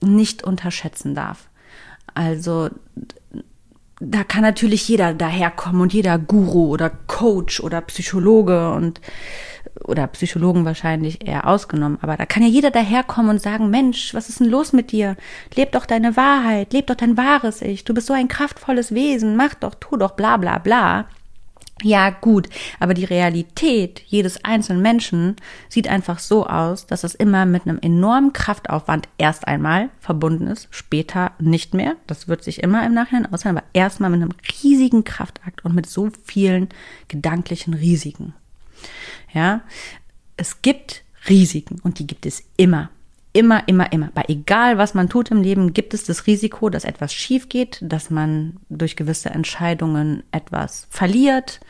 [0.01, 1.49] nicht unterschätzen darf.
[2.13, 2.69] Also
[3.99, 8.99] da kann natürlich jeder daherkommen und jeder Guru oder Coach oder Psychologe und
[9.83, 14.29] oder Psychologen wahrscheinlich eher ausgenommen, aber da kann ja jeder daherkommen und sagen, Mensch, was
[14.29, 15.15] ist denn los mit dir?
[15.55, 19.35] Leb doch deine Wahrheit, leb doch dein wahres Ich, du bist so ein kraftvolles Wesen,
[19.35, 21.05] mach doch, tu doch, bla bla bla.
[21.83, 22.47] Ja, gut,
[22.79, 25.35] aber die Realität jedes einzelnen Menschen
[25.67, 30.67] sieht einfach so aus, dass es immer mit einem enormen Kraftaufwand erst einmal verbunden ist,
[30.69, 31.95] später nicht mehr.
[32.05, 35.87] Das wird sich immer im Nachhinein aushören, aber erstmal mit einem riesigen Kraftakt und mit
[35.87, 36.69] so vielen
[37.07, 38.35] gedanklichen Risiken.
[39.33, 39.61] Ja,
[40.37, 42.89] es gibt Risiken und die gibt es immer.
[43.33, 44.09] Immer, immer, immer.
[44.13, 47.79] Bei egal, was man tut im Leben, gibt es das Risiko, dass etwas schief geht,
[47.81, 51.61] dass man durch gewisse Entscheidungen etwas verliert.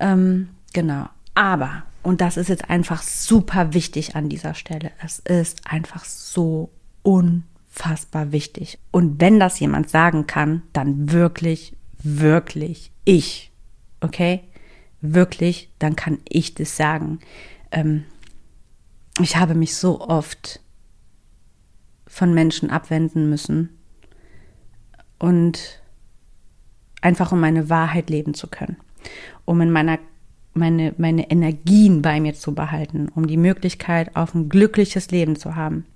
[0.00, 1.08] Ähm, genau.
[1.34, 6.70] Aber, und das ist jetzt einfach super wichtig an dieser Stelle, es ist einfach so
[7.02, 8.80] unfassbar wichtig.
[8.90, 13.52] Und wenn das jemand sagen kann, dann wirklich, wirklich ich.
[14.00, 14.42] Okay?
[15.00, 17.20] Wirklich, dann kann ich das sagen.
[17.70, 18.04] Ähm,
[19.20, 20.60] ich habe mich so oft
[22.06, 23.70] von Menschen abwenden müssen
[25.18, 25.82] und
[27.00, 28.76] einfach um meine Wahrheit leben zu können,
[29.44, 29.98] um in meiner
[30.54, 35.54] meine, meine Energien bei mir zu behalten, um die Möglichkeit auf ein glückliches Leben zu
[35.54, 35.86] haben.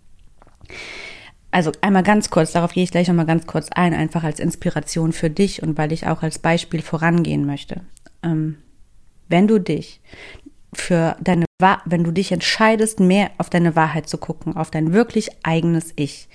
[1.51, 5.13] Also einmal ganz kurz, darauf gehe ich gleich nochmal ganz kurz ein, einfach als Inspiration
[5.13, 7.83] für dich und weil ich auch als Beispiel vorangehen möchte.
[8.23, 8.57] Ähm,
[9.33, 10.01] wenn du dich
[10.73, 11.47] für deine
[11.85, 16.29] wenn du dich entscheidest, mehr auf deine Wahrheit zu gucken, auf dein wirklich eigenes Ich.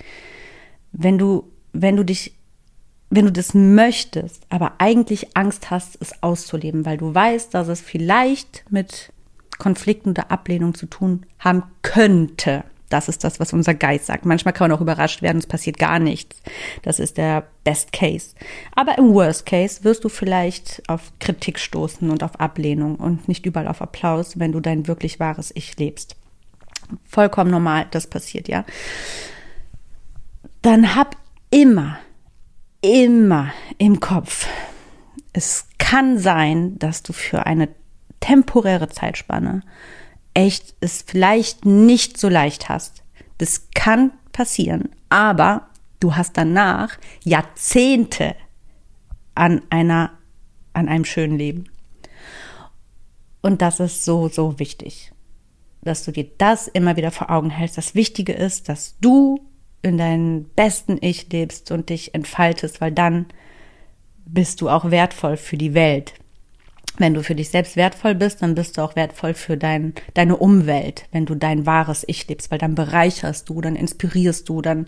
[0.93, 2.33] Wenn du, wenn du dich,
[3.09, 7.81] wenn du das möchtest, aber eigentlich Angst hast, es auszuleben, weil du weißt, dass es
[7.81, 9.11] vielleicht mit
[9.57, 12.63] Konflikten oder Ablehnung zu tun haben könnte.
[12.89, 14.25] Das ist das, was unser Geist sagt.
[14.25, 16.41] Manchmal kann man auch überrascht werden, es passiert gar nichts.
[16.83, 18.35] Das ist der Best Case.
[18.75, 23.45] Aber im Worst Case wirst du vielleicht auf Kritik stoßen und auf Ablehnung und nicht
[23.45, 26.15] überall auf Applaus, wenn du dein wirklich wahres Ich lebst.
[27.03, 28.63] Vollkommen normal, das passiert, ja.
[30.61, 31.17] Dann hab
[31.49, 31.99] immer,
[32.81, 34.47] immer im Kopf,
[35.33, 37.69] es kann sein, dass du für eine
[38.19, 39.61] temporäre Zeitspanne
[40.37, 43.03] echt es vielleicht nicht so leicht hast.
[43.39, 45.67] Das kann passieren, aber
[45.99, 48.35] du hast danach Jahrzehnte
[49.33, 50.11] an einer,
[50.73, 51.63] an einem schönen Leben.
[53.41, 55.11] Und das ist so, so wichtig,
[55.81, 57.79] dass du dir das immer wieder vor Augen hältst.
[57.79, 59.39] Das Wichtige ist, dass du
[59.81, 63.25] in deinem besten Ich lebst und dich entfaltest, weil dann
[64.25, 66.13] bist du auch wertvoll für die Welt
[66.97, 70.37] wenn du für dich selbst wertvoll bist, dann bist du auch wertvoll für dein, deine
[70.37, 74.85] Umwelt, wenn du dein wahres Ich lebst, weil dann bereicherst du, dann inspirierst du, dann,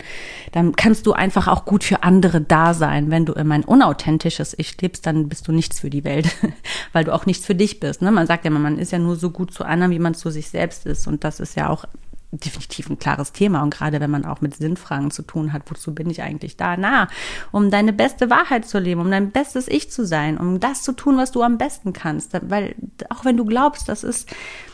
[0.52, 3.10] dann kannst du einfach auch gut für andere da sein.
[3.10, 6.28] Wenn du immer ein unauthentisches Ich lebst, dann bist du nichts für die Welt,
[6.92, 8.02] weil du auch nichts für dich bist.
[8.02, 8.10] Ne?
[8.10, 10.30] Man sagt ja immer, man ist ja nur so gut zu anderen, wie man zu
[10.30, 11.06] sich selbst ist.
[11.06, 11.84] Und das ist ja auch
[12.32, 13.62] definitiv ein klares Thema.
[13.62, 16.76] Und gerade wenn man auch mit Sinnfragen zu tun hat, wozu bin ich eigentlich da?
[16.76, 17.08] Na,
[17.52, 20.92] um deine beste Wahrheit zu leben, um dein bestes Ich zu sein, um das zu
[20.92, 22.32] tun, was du am besten kannst.
[22.42, 22.74] Weil
[23.08, 24.28] auch wenn du glaubst, das ist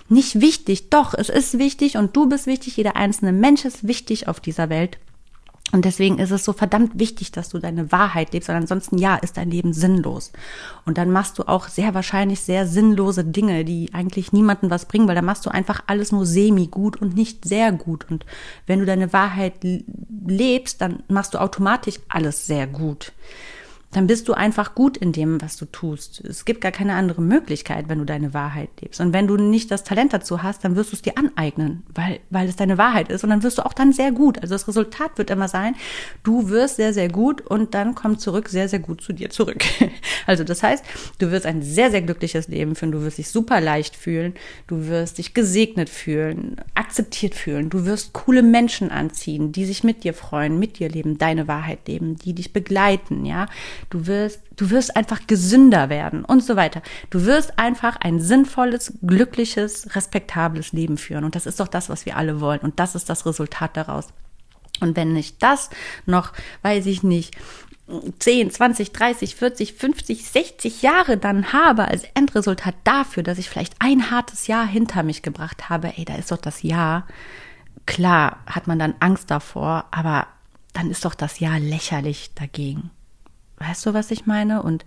[0.09, 4.29] nicht wichtig, doch, es ist wichtig und du bist wichtig, jeder einzelne Mensch ist wichtig
[4.29, 4.99] auf dieser Welt.
[5.73, 9.17] Und deswegen ist es so verdammt wichtig, dass du deine Wahrheit lebst, weil ansonsten ja,
[9.17, 10.31] ist dein Leben sinnlos.
[10.85, 15.09] Und dann machst du auch sehr wahrscheinlich sehr sinnlose Dinge, die eigentlich niemandem was bringen,
[15.09, 18.07] weil dann machst du einfach alles nur semi gut und nicht sehr gut.
[18.09, 18.25] Und
[18.67, 19.55] wenn du deine Wahrheit
[20.27, 23.13] lebst, dann machst du automatisch alles sehr gut
[23.97, 26.21] dann bist du einfach gut in dem, was du tust.
[26.21, 29.01] Es gibt gar keine andere Möglichkeit, wenn du deine Wahrheit lebst.
[29.01, 32.21] Und wenn du nicht das Talent dazu hast, dann wirst du es dir aneignen, weil,
[32.29, 33.25] weil es deine Wahrheit ist.
[33.25, 34.43] Und dann wirst du auch dann sehr gut.
[34.43, 35.77] Also das Resultat wird immer sein,
[36.25, 39.65] du wirst sehr, sehr gut und dann kommt zurück sehr, sehr gut zu dir zurück.
[40.29, 40.85] Also das heißt,
[41.21, 42.91] du wirst ein sehr, sehr glückliches Leben führen.
[42.91, 44.35] Du wirst dich super leicht fühlen.
[44.67, 47.71] Du wirst dich gesegnet fühlen, akzeptiert fühlen.
[47.71, 51.87] Du wirst coole Menschen anziehen, die sich mit dir freuen, mit dir leben, deine Wahrheit
[51.87, 53.47] leben, die dich begleiten, ja
[53.91, 56.83] du wirst, du wirst einfach gesünder werden und so weiter.
[57.11, 61.25] Du wirst einfach ein sinnvolles, glückliches, respektables Leben führen.
[61.25, 62.61] Und das ist doch das, was wir alle wollen.
[62.61, 64.09] Und das ist das Resultat daraus.
[64.81, 65.71] Und wenn ich das
[66.05, 66.33] noch,
[66.63, 67.35] weiß ich nicht,
[68.19, 73.77] 10, 20, 30, 40, 50, 60 Jahre dann habe als Endresultat dafür, dass ich vielleicht
[73.79, 77.07] ein hartes Jahr hinter mich gebracht habe, ey, da ist doch das Jahr.
[77.87, 80.27] Klar hat man dann Angst davor, aber
[80.73, 82.91] dann ist doch das Jahr lächerlich dagegen.
[83.59, 84.63] Weißt du, was ich meine?
[84.63, 84.85] Und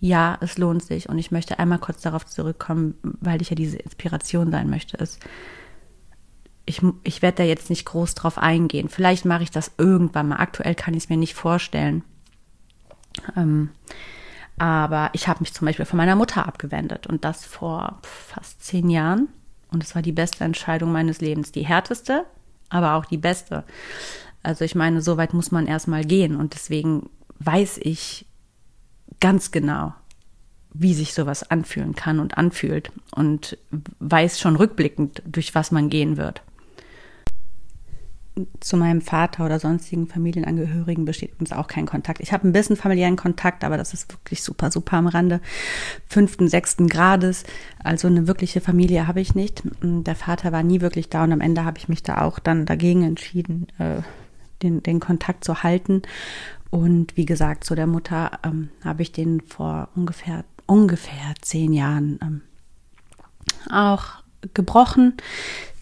[0.00, 1.08] ja, es lohnt sich.
[1.08, 4.96] Und ich möchte einmal kurz darauf zurückkommen, weil ich ja diese Inspiration sein möchte.
[4.96, 5.20] Ist,
[6.64, 8.88] ich, ich werde da jetzt nicht groß drauf eingehen.
[8.88, 10.36] Vielleicht mache ich das irgendwann mal.
[10.36, 12.02] Aktuell kann ich es mir nicht vorstellen.
[13.36, 13.70] Ähm,
[14.58, 18.90] aber ich habe mich zum Beispiel von meiner Mutter abgewendet und das vor fast zehn
[18.90, 19.28] Jahren.
[19.70, 21.52] Und es war die beste Entscheidung meines Lebens.
[21.52, 22.24] Die härteste,
[22.68, 23.64] aber auch die beste.
[24.42, 26.36] Also ich meine, so weit muss man erstmal gehen.
[26.36, 27.08] Und deswegen
[27.44, 28.26] weiß ich
[29.20, 29.94] ganz genau,
[30.74, 33.58] wie sich sowas anfühlen kann und anfühlt und
[34.00, 36.42] weiß schon rückblickend, durch was man gehen wird.
[38.60, 42.20] Zu meinem Vater oder sonstigen Familienangehörigen besteht uns auch kein Kontakt.
[42.20, 45.42] Ich habe ein bisschen familiären Kontakt, aber das ist wirklich super, super am Rande.
[46.06, 47.44] Fünften, sechsten Grades.
[47.84, 49.62] Also eine wirkliche Familie habe ich nicht.
[49.82, 52.64] Der Vater war nie wirklich da und am Ende habe ich mich da auch dann
[52.64, 54.00] dagegen entschieden, äh,
[54.62, 56.00] den, den Kontakt zu halten
[56.72, 62.18] und wie gesagt, zu der Mutter ähm, habe ich den vor ungefähr, ungefähr zehn Jahren
[62.22, 62.40] ähm,
[63.70, 64.22] auch
[64.54, 65.18] gebrochen,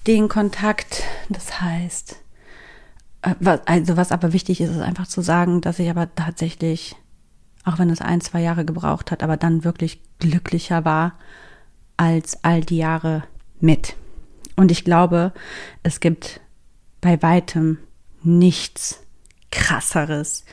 [0.08, 1.04] den Kontakt.
[1.28, 2.16] Das heißt,
[3.22, 6.96] äh, was, also was aber wichtig ist, ist einfach zu sagen, dass ich aber tatsächlich,
[7.64, 11.12] auch wenn es ein, zwei Jahre gebraucht hat, aber dann wirklich glücklicher war
[11.96, 13.22] als all die Jahre
[13.60, 13.94] mit.
[14.56, 15.32] Und ich glaube,
[15.84, 16.40] es gibt
[17.00, 17.78] bei weitem
[18.24, 19.04] nichts
[19.52, 20.44] krasseres,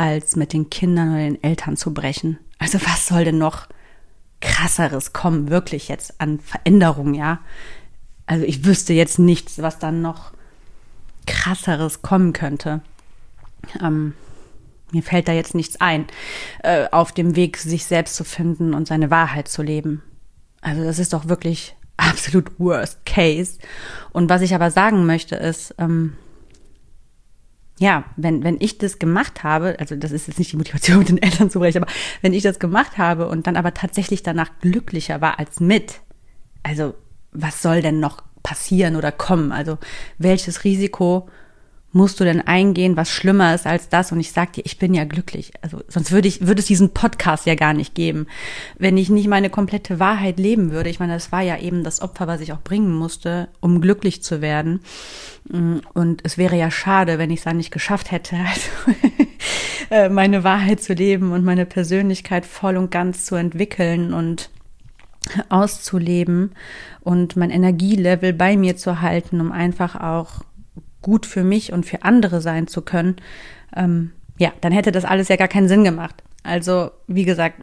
[0.00, 2.38] als mit den Kindern oder den Eltern zu brechen.
[2.58, 3.68] Also was soll denn noch
[4.40, 7.40] krasseres kommen, wirklich jetzt an Veränderungen, ja?
[8.24, 10.32] Also ich wüsste jetzt nichts, was dann noch
[11.26, 12.80] krasseres kommen könnte.
[13.82, 14.14] Ähm,
[14.90, 16.06] mir fällt da jetzt nichts ein,
[16.62, 20.02] äh, auf dem Weg, sich selbst zu finden und seine Wahrheit zu leben.
[20.62, 23.58] Also das ist doch wirklich absolut worst case.
[24.12, 26.14] Und was ich aber sagen möchte ist, ähm,
[27.80, 31.08] ja, wenn, wenn ich das gemacht habe, also das ist jetzt nicht die Motivation, mit
[31.08, 34.50] den Eltern zu brechen, aber wenn ich das gemacht habe und dann aber tatsächlich danach
[34.60, 36.02] glücklicher war als mit,
[36.62, 36.94] also
[37.32, 39.50] was soll denn noch passieren oder kommen?
[39.50, 39.78] Also
[40.18, 41.28] welches Risiko
[41.92, 44.12] musst du denn eingehen, was schlimmer ist als das?
[44.12, 45.52] Und ich sag dir, ich bin ja glücklich.
[45.60, 48.26] Also sonst würde ich, würde es diesen Podcast ja gar nicht geben.
[48.78, 50.88] Wenn ich nicht meine komplette Wahrheit leben würde.
[50.88, 54.22] Ich meine, das war ja eben das Opfer, was ich auch bringen musste, um glücklich
[54.22, 54.80] zu werden.
[55.48, 58.98] Und es wäre ja schade, wenn ich es dann nicht geschafft hätte, also
[59.90, 64.50] äh, meine Wahrheit zu leben und meine Persönlichkeit voll und ganz zu entwickeln und
[65.48, 66.52] auszuleben
[67.02, 70.44] und mein Energielevel bei mir zu halten, um einfach auch
[71.02, 73.16] gut für mich und für andere sein zu können,
[73.74, 76.22] ähm, ja, dann hätte das alles ja gar keinen Sinn gemacht.
[76.42, 77.62] Also, wie gesagt,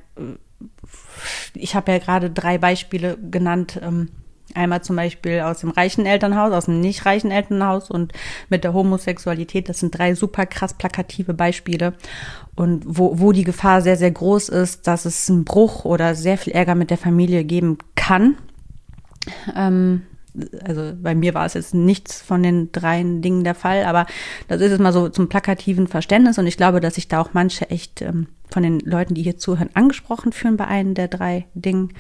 [1.54, 3.80] ich habe ja gerade drei Beispiele genannt.
[3.82, 4.10] Ähm,
[4.54, 8.14] einmal zum Beispiel aus dem reichen Elternhaus, aus dem nicht reichen Elternhaus und
[8.50, 9.70] mit der Homosexualität.
[9.70, 11.94] Das sind drei super krass plakative Beispiele.
[12.56, 16.38] Und wo, wo die Gefahr sehr, sehr groß ist, dass es einen Bruch oder sehr
[16.38, 18.38] viel Ärger mit der Familie geben kann.
[19.56, 20.04] Ähm,
[20.64, 24.06] also bei mir war es jetzt nichts von den drei Dingen der Fall, aber
[24.48, 27.30] das ist es mal so zum plakativen Verständnis und ich glaube, dass sich da auch
[27.34, 31.46] manche echt ähm, von den Leuten, die hier zuhören, angesprochen fühlen bei einem der drei
[31.54, 31.94] Dingen,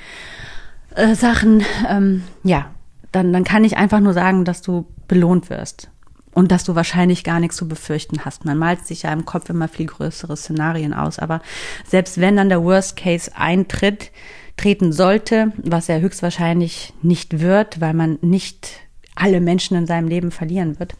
[0.95, 1.63] äh, Sachen.
[1.89, 2.71] Ähm, ja,
[3.11, 5.89] dann, dann kann ich einfach nur sagen, dass du belohnt wirst
[6.33, 8.45] und dass du wahrscheinlich gar nichts zu befürchten hast.
[8.45, 11.41] Man malt sich ja im Kopf immer viel größere Szenarien aus, aber
[11.85, 14.11] selbst wenn dann der Worst Case eintritt,
[14.57, 18.69] treten sollte, was er höchstwahrscheinlich nicht wird, weil man nicht
[19.15, 20.95] alle Menschen in seinem Leben verlieren wird,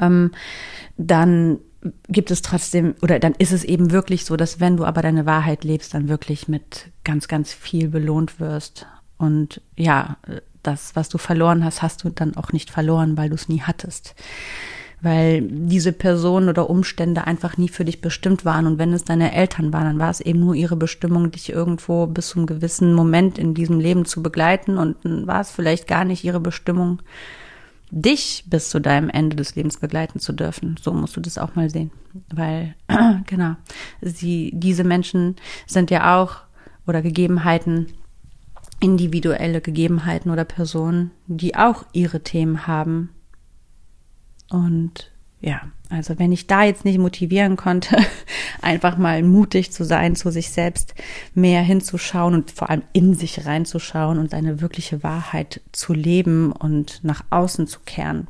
[0.00, 0.32] ähm,
[0.96, 1.58] dann
[2.08, 5.26] gibt es trotzdem, oder dann ist es eben wirklich so, dass wenn du aber deine
[5.26, 8.86] Wahrheit lebst, dann wirklich mit ganz, ganz viel belohnt wirst.
[9.18, 10.16] Und ja,
[10.62, 13.60] das, was du verloren hast, hast du dann auch nicht verloren, weil du es nie
[13.60, 14.14] hattest
[15.02, 18.66] weil diese Personen oder Umstände einfach nie für dich bestimmt waren.
[18.66, 22.06] Und wenn es deine Eltern waren, dann war es eben nur ihre Bestimmung, dich irgendwo
[22.06, 24.78] bis zu einem gewissen Moment in diesem Leben zu begleiten.
[24.78, 27.02] Und dann war es vielleicht gar nicht ihre Bestimmung,
[27.90, 30.76] dich bis zu deinem Ende des Lebens begleiten zu dürfen.
[30.82, 31.90] So musst du das auch mal sehen.
[32.34, 32.74] Weil,
[33.26, 33.56] genau,
[34.00, 35.36] sie, diese Menschen
[35.66, 36.38] sind ja auch
[36.86, 37.88] oder Gegebenheiten,
[38.80, 43.10] individuelle Gegebenheiten oder Personen, die auch ihre Themen haben
[44.48, 47.96] und ja, also wenn ich da jetzt nicht motivieren konnte,
[48.62, 50.94] einfach mal mutig zu sein, zu sich selbst
[51.34, 57.00] mehr hinzuschauen und vor allem in sich reinzuschauen und seine wirkliche Wahrheit zu leben und
[57.04, 58.28] nach außen zu kehren,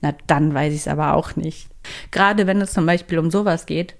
[0.00, 1.68] na dann weiß ich es aber auch nicht.
[2.10, 3.94] Gerade wenn es zum Beispiel um sowas geht,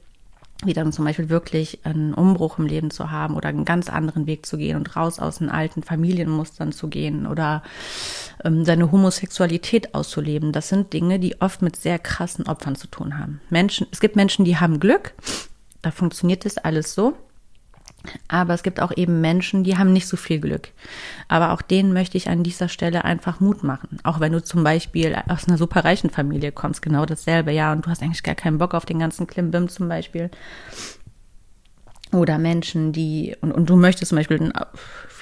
[0.64, 4.26] wie dann zum Beispiel wirklich einen Umbruch im Leben zu haben oder einen ganz anderen
[4.26, 7.62] Weg zu gehen und raus aus den alten Familienmustern zu gehen oder
[8.44, 10.52] ähm, seine Homosexualität auszuleben.
[10.52, 13.40] Das sind Dinge, die oft mit sehr krassen Opfern zu tun haben.
[13.50, 15.14] Menschen, es gibt Menschen, die haben Glück,
[15.82, 17.14] da funktioniert das alles so.
[18.28, 20.68] Aber es gibt auch eben Menschen, die haben nicht so viel Glück.
[21.28, 23.98] Aber auch denen möchte ich an dieser Stelle einfach Mut machen.
[24.02, 27.90] Auch wenn du zum Beispiel aus einer superreichen Familie kommst, genau dasselbe, ja, und du
[27.90, 30.30] hast eigentlich gar keinen Bock auf den ganzen Klimbim zum Beispiel.
[32.12, 34.52] Oder Menschen, die, und, und du möchtest zum Beispiel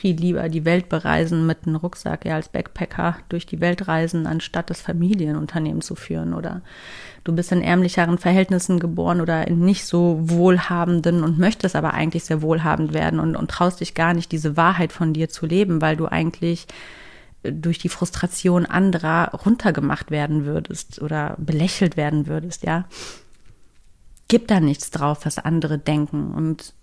[0.05, 4.27] viel lieber die Welt bereisen mit einem Rucksack, ja, als Backpacker durch die Welt reisen,
[4.27, 6.35] anstatt das Familienunternehmen zu führen.
[6.35, 6.61] Oder
[7.25, 12.25] du bist in ärmlicheren Verhältnissen geboren oder in nicht so wohlhabenden und möchtest aber eigentlich
[12.25, 15.81] sehr wohlhabend werden und, und traust dich gar nicht, diese Wahrheit von dir zu leben,
[15.81, 16.67] weil du eigentlich
[17.43, 22.85] durch die Frustration anderer runtergemacht werden würdest oder belächelt werden würdest, ja.
[24.29, 26.75] Gib da nichts drauf, was andere denken und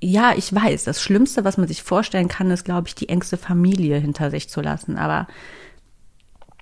[0.00, 3.36] ja, ich weiß, das Schlimmste, was man sich vorstellen kann, ist, glaube ich, die engste
[3.36, 4.96] Familie hinter sich zu lassen.
[4.96, 5.26] Aber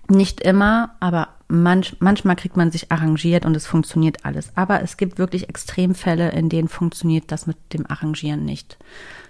[0.09, 4.53] nicht immer, aber manch, manchmal kriegt man sich arrangiert und es funktioniert alles.
[4.57, 8.79] Aber es gibt wirklich Extremfälle, in denen funktioniert das mit dem Arrangieren nicht.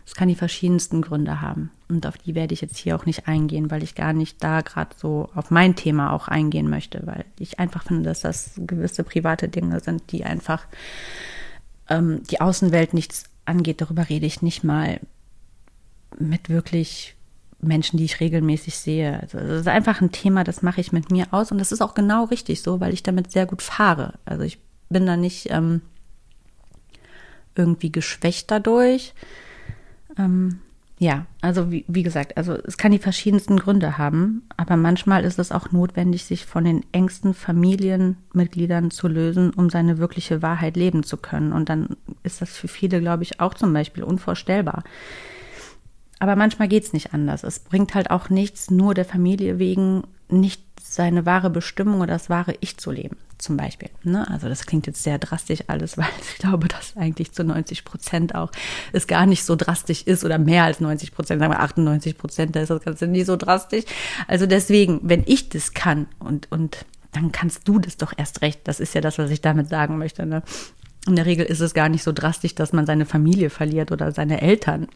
[0.05, 1.71] Das kann die verschiedensten Gründe haben.
[1.89, 4.61] Und auf die werde ich jetzt hier auch nicht eingehen, weil ich gar nicht da
[4.61, 9.03] gerade so auf mein Thema auch eingehen möchte, weil ich einfach finde, dass das gewisse
[9.03, 10.67] private Dinge sind, die einfach
[11.89, 13.81] ähm, die Außenwelt nichts angeht.
[13.81, 15.01] Darüber rede ich nicht mal
[16.19, 17.15] mit wirklich
[17.61, 19.21] Menschen, die ich regelmäßig sehe.
[19.21, 21.83] Also das ist einfach ein Thema, das mache ich mit mir aus und das ist
[21.83, 24.15] auch genau richtig so, weil ich damit sehr gut fahre.
[24.25, 25.81] Also ich bin da nicht ähm,
[27.55, 29.15] irgendwie geschwächt dadurch.
[30.19, 30.61] Ähm,
[30.99, 35.39] ja, also wie, wie gesagt, also es kann die verschiedensten Gründe haben, aber manchmal ist
[35.39, 41.03] es auch notwendig, sich von den engsten Familienmitgliedern zu lösen, um seine wirkliche Wahrheit leben
[41.03, 41.53] zu können.
[41.53, 41.97] Und dann
[42.27, 44.85] ist das für viele, glaube ich, auch zum Beispiel unvorstellbar.
[46.19, 47.43] Aber manchmal geht's nicht anders.
[47.45, 52.31] Es bringt halt auch nichts, nur der Familie wegen nicht seine wahre Bestimmung oder das
[52.31, 53.91] wahre Ich zu leben, zum Beispiel.
[54.03, 54.29] Ne?
[54.31, 58.35] Also das klingt jetzt sehr drastisch alles, weil ich glaube, dass eigentlich zu 90 Prozent
[58.35, 58.51] auch
[58.93, 62.57] es gar nicht so drastisch ist oder mehr als 90 Prozent, sagen wir 98 Prozent,
[62.57, 63.85] da ist das Ganze nie so drastisch.
[64.27, 68.61] Also deswegen, wenn ich das kann und, und dann kannst du das doch erst recht.
[68.65, 70.27] Das ist ja das, was ich damit sagen möchte.
[70.27, 70.43] Ne?
[71.07, 74.13] In der Regel ist es gar nicht so drastisch, dass man seine Familie verliert oder
[74.13, 74.89] seine Eltern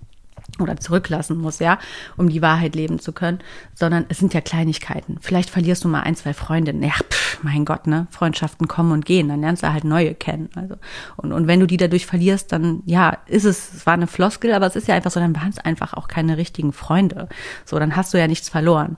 [0.58, 1.78] oder zurücklassen muss, ja,
[2.16, 3.38] um die Wahrheit leben zu können,
[3.74, 5.18] sondern es sind ja Kleinigkeiten.
[5.20, 6.82] Vielleicht verlierst du mal ein, zwei Freundinnen.
[6.82, 8.06] Ja, pff, mein Gott, ne?
[8.10, 10.50] Freundschaften kommen und gehen, dann lernst du halt neue kennen.
[10.56, 10.76] Also,
[11.16, 14.52] und, und wenn du die dadurch verlierst, dann, ja, ist es, es war eine Floskel,
[14.52, 17.28] aber es ist ja einfach so, dann waren es einfach auch keine richtigen Freunde.
[17.64, 18.96] So, dann hast du ja nichts verloren.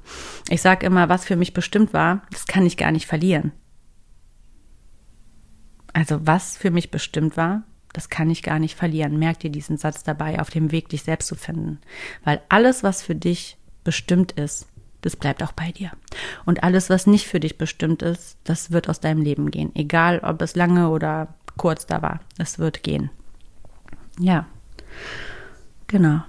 [0.48, 3.52] Ich sag immer, was für mich bestimmt war, das kann ich gar nicht verlieren.
[5.92, 7.62] Also, was für mich bestimmt war,
[7.92, 9.18] das kann ich gar nicht verlieren.
[9.18, 11.80] Merk dir diesen Satz dabei, auf dem Weg, dich selbst zu finden.
[12.24, 14.66] Weil alles, was für dich bestimmt ist,
[15.02, 15.90] das bleibt auch bei dir.
[16.46, 19.74] Und alles, was nicht für dich bestimmt ist, das wird aus deinem Leben gehen.
[19.74, 22.20] Egal, ob es lange oder kurz da war.
[22.38, 23.10] Es wird gehen.
[24.18, 24.46] Ja.
[25.88, 26.22] Genau.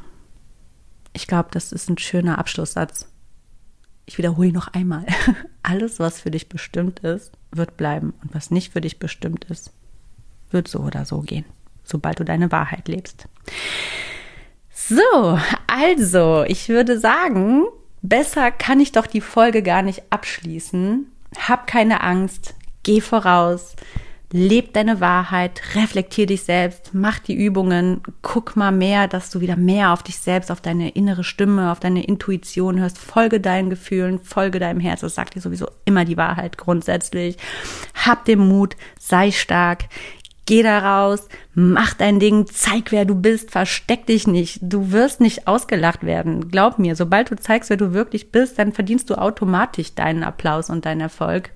[1.13, 3.07] Ich glaube, das ist ein schöner Abschlusssatz.
[4.05, 5.05] Ich wiederhole noch einmal.
[5.63, 8.13] Alles, was für dich bestimmt ist, wird bleiben.
[8.21, 9.71] Und was nicht für dich bestimmt ist,
[10.51, 11.45] wird so oder so gehen,
[11.83, 13.27] sobald du deine Wahrheit lebst.
[14.71, 17.63] So, also, ich würde sagen,
[18.01, 21.07] besser kann ich doch die Folge gar nicht abschließen.
[21.37, 23.75] Hab keine Angst, geh voraus,
[24.33, 29.55] leb deine Wahrheit, reflektier dich selbst, mach die Übungen, guck mal mehr, dass du wieder
[29.55, 34.19] mehr auf dich selbst, auf deine innere Stimme, auf deine Intuition hörst, folge deinen Gefühlen,
[34.19, 37.37] folge deinem Herz, das sagt dir sowieso immer die Wahrheit grundsätzlich.
[37.93, 39.85] Hab den Mut, sei stark,
[40.45, 44.59] Geh da raus, mach dein Ding, zeig, wer du bist, versteck dich nicht.
[44.61, 46.49] Du wirst nicht ausgelacht werden.
[46.49, 50.69] Glaub mir, sobald du zeigst, wer du wirklich bist, dann verdienst du automatisch deinen Applaus
[50.69, 51.51] und deinen Erfolg.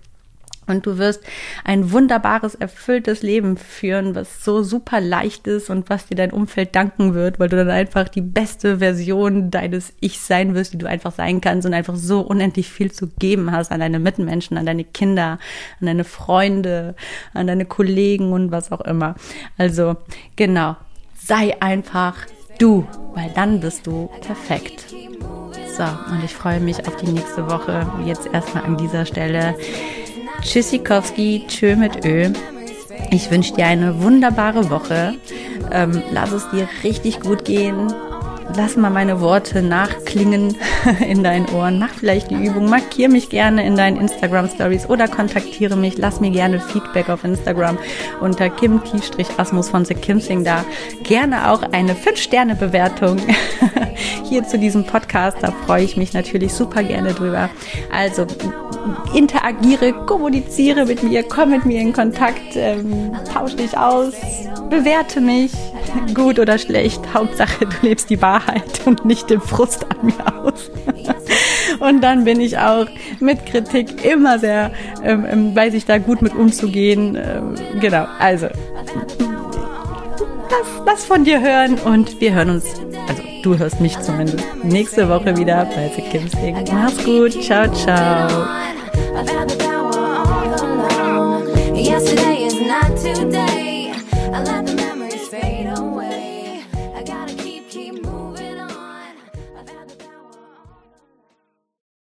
[0.67, 1.23] Und du wirst
[1.63, 6.75] ein wunderbares, erfülltes Leben führen, was so super leicht ist und was dir dein Umfeld
[6.75, 10.87] danken wird, weil du dann einfach die beste Version deines Ich sein wirst, die du
[10.87, 14.65] einfach sein kannst und einfach so unendlich viel zu geben hast an deine Mitmenschen, an
[14.65, 15.39] deine Kinder,
[15.79, 16.95] an deine Freunde,
[17.33, 19.15] an deine Kollegen und was auch immer.
[19.57, 19.95] Also,
[20.35, 20.75] genau.
[21.17, 22.25] Sei einfach
[22.59, 24.85] du, weil dann bist du perfekt.
[25.77, 27.85] So, und ich freue mich auf die nächste Woche.
[28.05, 29.55] Jetzt erstmal an dieser Stelle.
[30.41, 32.31] Tschüssikowski, tschö mit Ö.
[33.11, 35.15] Ich wünsche dir eine wunderbare Woche.
[35.71, 37.93] Ähm, lass es dir richtig gut gehen.
[38.55, 40.55] Lass mal meine Worte nachklingen
[41.07, 41.79] in deinen Ohren.
[41.79, 42.69] Mach vielleicht die Übung.
[42.69, 45.97] Markier mich gerne in deinen Instagram Stories oder kontaktiere mich.
[45.97, 47.77] Lass mir gerne Feedback auf Instagram
[48.21, 50.63] unter kim-asmus von The Kimsing da.
[51.03, 53.17] Gerne auch eine 5-Sterne-Bewertung
[54.23, 55.37] hier zu diesem Podcast.
[55.41, 57.49] Da freue ich mich natürlich super gerne drüber.
[57.91, 58.25] Also
[59.13, 64.13] interagiere, kommuniziere mit mir, komm mit mir in Kontakt, ähm, tausch dich aus,
[64.69, 65.51] bewerte mich,
[66.13, 67.01] gut oder schlecht.
[67.13, 68.36] Hauptsache, du lebst die Wahrheit
[68.85, 70.71] und nicht den Frust an mir aus.
[71.79, 72.87] und dann bin ich auch
[73.19, 74.71] mit Kritik immer sehr,
[75.03, 77.15] ähm, ähm, weiß ich da gut mit umzugehen.
[77.15, 78.47] Ähm, genau, also
[80.49, 82.65] lass, lass von dir hören und wir hören uns,
[83.07, 86.55] also du hörst mich zumindest, nächste Woche wieder bei The Kim Sing.
[86.71, 88.47] Mach's gut, ciao, ciao.
[91.73, 93.56] Yesterday is not today.